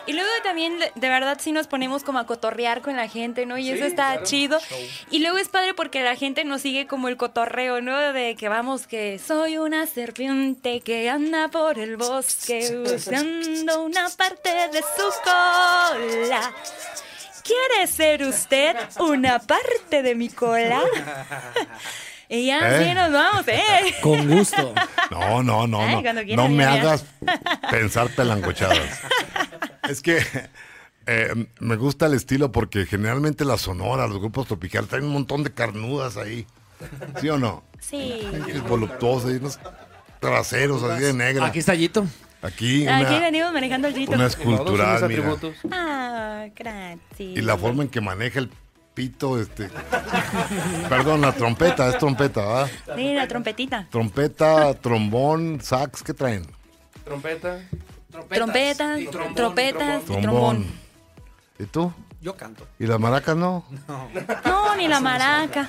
[0.06, 3.56] Y luego también, de verdad, sí nos ponemos como a cotorrear con la gente, ¿no?
[3.56, 4.26] Y eso está claro.
[4.26, 4.60] chido.
[4.60, 4.78] Show.
[5.10, 8.12] Y luego es padre porque la gente nos sigue como el cotorreo, ¿no?
[8.12, 14.51] De que vamos, que soy una serpiente que anda por el bosque usando una parte
[14.72, 16.52] de su cola.
[17.43, 20.82] ¿Quiere ser usted una parte de mi cola?
[22.28, 22.84] Y ya ¿Eh?
[22.84, 23.94] así nos vamos, ¿eh?
[24.02, 24.74] Con gusto.
[25.10, 26.36] No, no, no, Ay, no.
[26.36, 27.05] No me hagas
[27.70, 29.01] pensar pelangochadas.
[29.88, 30.22] Es que
[31.06, 35.44] eh, me gusta el estilo porque generalmente la sonora, los grupos tropicales, traen un montón
[35.44, 36.46] de carnudas ahí.
[37.20, 37.64] ¿Sí o no?
[37.80, 38.26] Sí.
[38.48, 39.59] Es voluptuosa y unos
[40.20, 41.46] traseros así de negra.
[41.46, 42.06] Aquí está Yito.
[42.42, 44.12] Aquí Aquí una, venimos manejando el grito.
[44.12, 45.36] una escultural, mira.
[45.70, 46.98] Ah, gracias.
[47.18, 48.51] Y la forma en que maneja el
[48.94, 49.68] pito, este.
[50.88, 52.70] Perdón, la trompeta, es trompeta, ¿verdad?
[52.96, 53.86] Sí, la trompetita.
[53.90, 56.46] Trompeta, trombón, sax, ¿qué traen?
[57.04, 57.58] Trompeta.
[58.30, 60.22] Trompetas, y trombón, trompetas y Trombón.
[60.22, 60.66] trombón.
[61.58, 61.92] ¿Y tú?
[62.20, 62.66] Yo canto.
[62.78, 63.64] ¿Y las maracas no?
[64.44, 65.68] No, ni la maraca.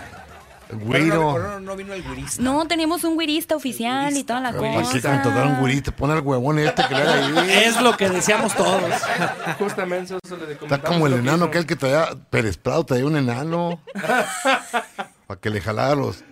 [0.67, 1.33] Pero no, güiro.
[1.35, 2.41] pero no- no vino el guirista.
[2.41, 5.11] No, tenemos un güirista oficial y toda la ¿Para qué cosa.
[5.11, 5.91] contratar un güirito?
[5.91, 7.13] Pon al huevón este que le haga
[7.43, 7.49] ahí.
[7.65, 8.81] Es lo que deseamos todos.
[9.59, 13.79] Justamente eso le Está como el enano aquel que traía, Pérez Prado traía un enano.
[15.27, 16.23] Para que le jalara los.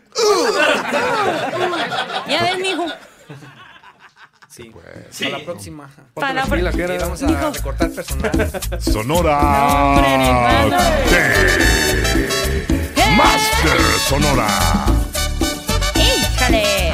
[2.27, 2.85] Ya ves, mijo.
[4.49, 4.71] Sí.
[5.09, 5.25] Sí.
[5.25, 5.89] Para la próxima.
[6.13, 7.51] Para la era- vamos a Mijo.
[7.51, 8.51] recortar personal.
[8.79, 9.39] Sonora.
[9.95, 10.77] hombre.
[11.09, 12.52] T.
[13.15, 14.47] Master Sonora.
[15.95, 16.93] ¡Híjale!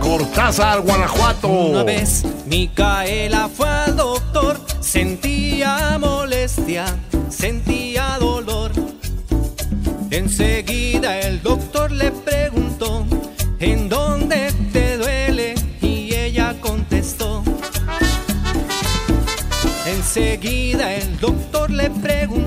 [0.00, 1.48] Cortázar, Guanajuato.
[1.48, 6.86] Una vez Micaela fue al doctor, sentía molestia,
[7.28, 8.72] sentía dolor.
[10.10, 13.06] Enseguida el doctor le preguntó,
[20.12, 22.39] Enseguida el doctor le preguntó,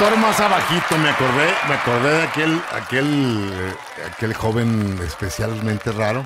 [0.00, 3.74] No, doctor, más abajito, me acordé, me acordé de aquel, aquel, eh,
[4.10, 6.24] aquel joven especialmente raro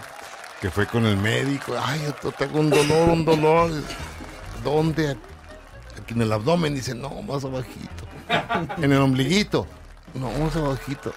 [0.60, 1.74] que fue con el médico.
[1.84, 3.72] Ay, yo tengo un dolor, un dolor.
[4.62, 5.16] ¿Dónde?
[6.00, 6.72] Aquí en el abdomen.
[6.72, 8.06] Dice, no, más abajito.
[8.76, 9.66] En el ombliguito.
[10.14, 11.12] No, más abajito.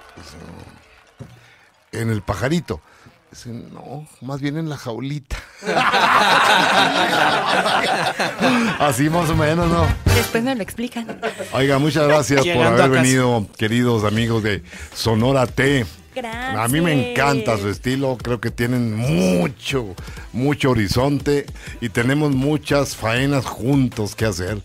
[1.92, 2.82] En el pajarito.
[3.30, 5.36] Dice, no, más bien en la jaulita.
[8.80, 9.86] Así más o menos, ¿no?
[10.16, 11.20] Después me lo explican.
[11.52, 14.64] Oiga, muchas gracias por haber venido, queridos amigos de
[14.94, 15.86] Sonora T.
[16.16, 16.58] Gracias.
[16.58, 19.94] A mí me encanta su estilo, creo que tienen mucho,
[20.32, 21.46] mucho horizonte
[21.82, 24.64] y tenemos muchas faenas juntos que hacer.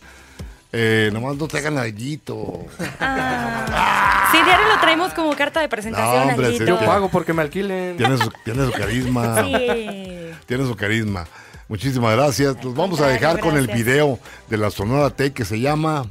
[0.73, 2.65] Eh, nomás no te hagan gallito.
[2.79, 6.15] Sí, diario lo traemos como carta de presentación.
[6.27, 6.65] No, hombre, Alito.
[6.65, 7.97] sí, Yo pago porque me alquilen.
[7.99, 9.43] Tiene su, tiene su carisma.
[9.45, 10.31] Sí.
[10.47, 11.27] Tiene su carisma.
[11.69, 12.63] Muchísimas gracias.
[12.65, 14.19] Los vamos a dejar con el video
[14.49, 16.07] de la Sonora T que se llama...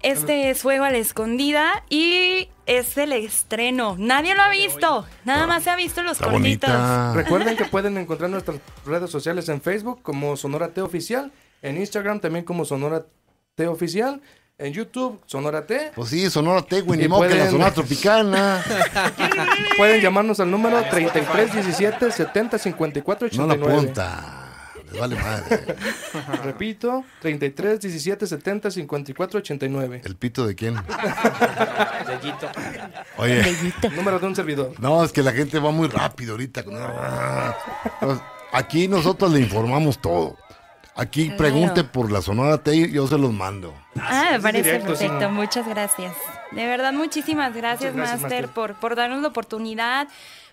[0.00, 3.96] Este es Fuego a la Escondida y es el estreno.
[3.98, 5.04] Nadie lo ha visto.
[5.24, 6.70] Nada más se ha visto los Está cortitos.
[6.70, 7.12] bonita.
[7.14, 11.32] Recuerden que pueden encontrar nuestras redes sociales en Facebook como Sonora T Oficial,
[11.62, 13.06] en Instagram también como Sonora
[13.58, 14.20] T Oficial,
[14.56, 15.90] en YouTube Sonora T.
[15.96, 18.64] Pues sí, Sonora T, güey, ni modo que la pueden- Sonora Tropicana.
[19.76, 23.74] Pueden llamarnos al número 3317 70 54 No la 89.
[23.80, 24.44] apunta.
[24.90, 25.76] Les vale madre.
[26.44, 30.02] Repito, 33 17 70 54 89.
[30.04, 30.76] ¿El pito de quién?
[33.18, 33.42] Oye.
[33.96, 34.72] Número de un servidor.
[34.78, 36.64] No, es que la gente va muy rápido ahorita.
[38.52, 40.36] Aquí nosotros le informamos todo.
[40.98, 41.38] Aquí Claro.
[41.38, 43.72] pregunte por la Sonora T y yo se los mando.
[44.00, 45.30] Ah, me parece directo, perfecto.
[45.30, 46.12] Muchas gracias.
[46.50, 48.48] De verdad, muchísimas gracias, Master, Master.
[48.48, 50.08] por, por darnos la oportunidad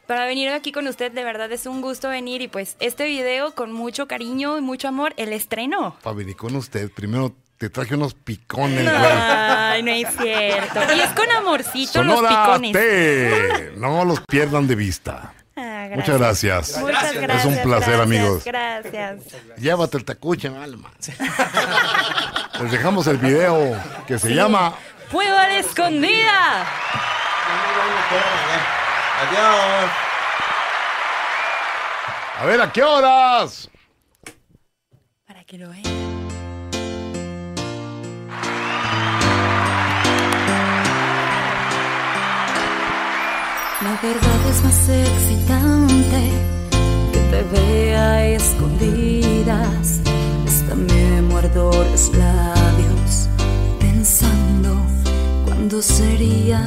[0.08, 1.12] para venir aquí con usted.
[1.12, 4.88] De verdad, es un gusto venir y pues este video con mucho cariño y mucho
[4.88, 5.96] amor, el estreno.
[6.04, 8.96] Para venir con usted, primero te traje unos picones, güey.
[8.96, 10.80] Ay, no es cierto.
[10.96, 12.74] Y es con amorcito los picones.
[12.74, 13.72] T.
[13.78, 15.34] No los pierdan de vista.
[15.58, 16.78] Ah, Muchas gracias.
[16.80, 17.40] Muchas gracias.
[17.40, 18.44] Es un placer, gracias, amigos.
[18.44, 19.22] Gracias.
[19.58, 20.92] Llévate el tacuche, alma.
[22.62, 24.74] Les dejamos el video que se llama
[25.10, 26.66] ¡Fuego a la escondida!
[29.22, 29.92] Adiós.
[32.38, 33.70] A ver, ¿a qué horas?
[35.26, 35.95] Para que lo vean.
[44.06, 46.22] Verdad es más excitante
[47.12, 50.00] que te vea escondidas.
[50.48, 53.30] Hasta me muerdo los labios
[53.80, 54.78] pensando
[55.46, 56.62] cuándo sería.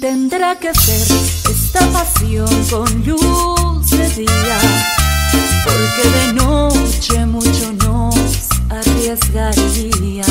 [0.00, 1.06] Tendrá que ser
[1.54, 4.58] esta pasión con luz de día,
[5.64, 10.24] porque de noche mucho nos arriesgaría.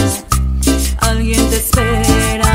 [1.00, 2.51] Alguien te espera,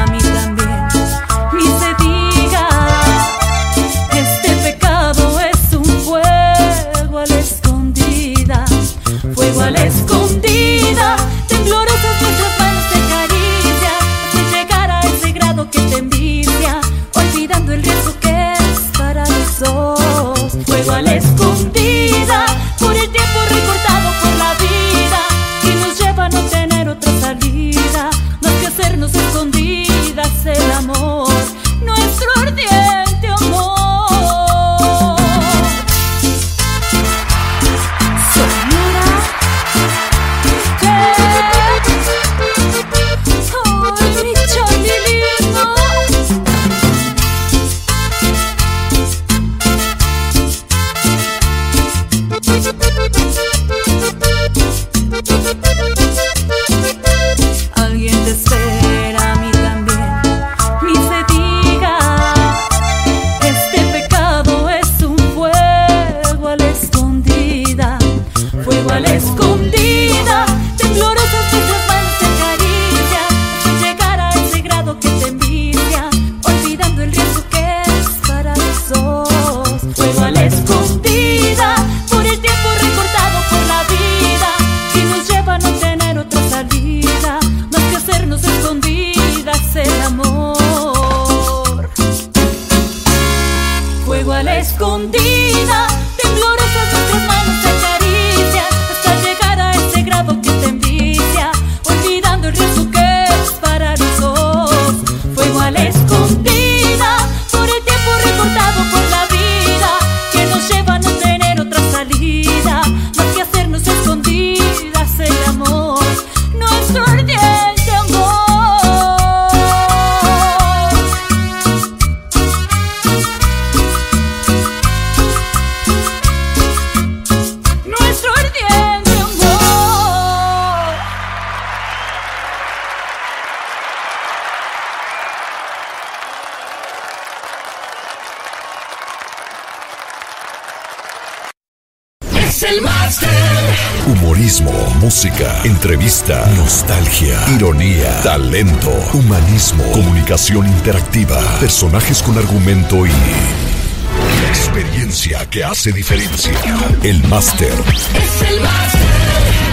[149.13, 156.55] humanismo, comunicación interactiva, personajes con argumento y la experiencia que hace diferencia.
[157.03, 157.71] El máster.
[157.71, 159.66] Es el máster.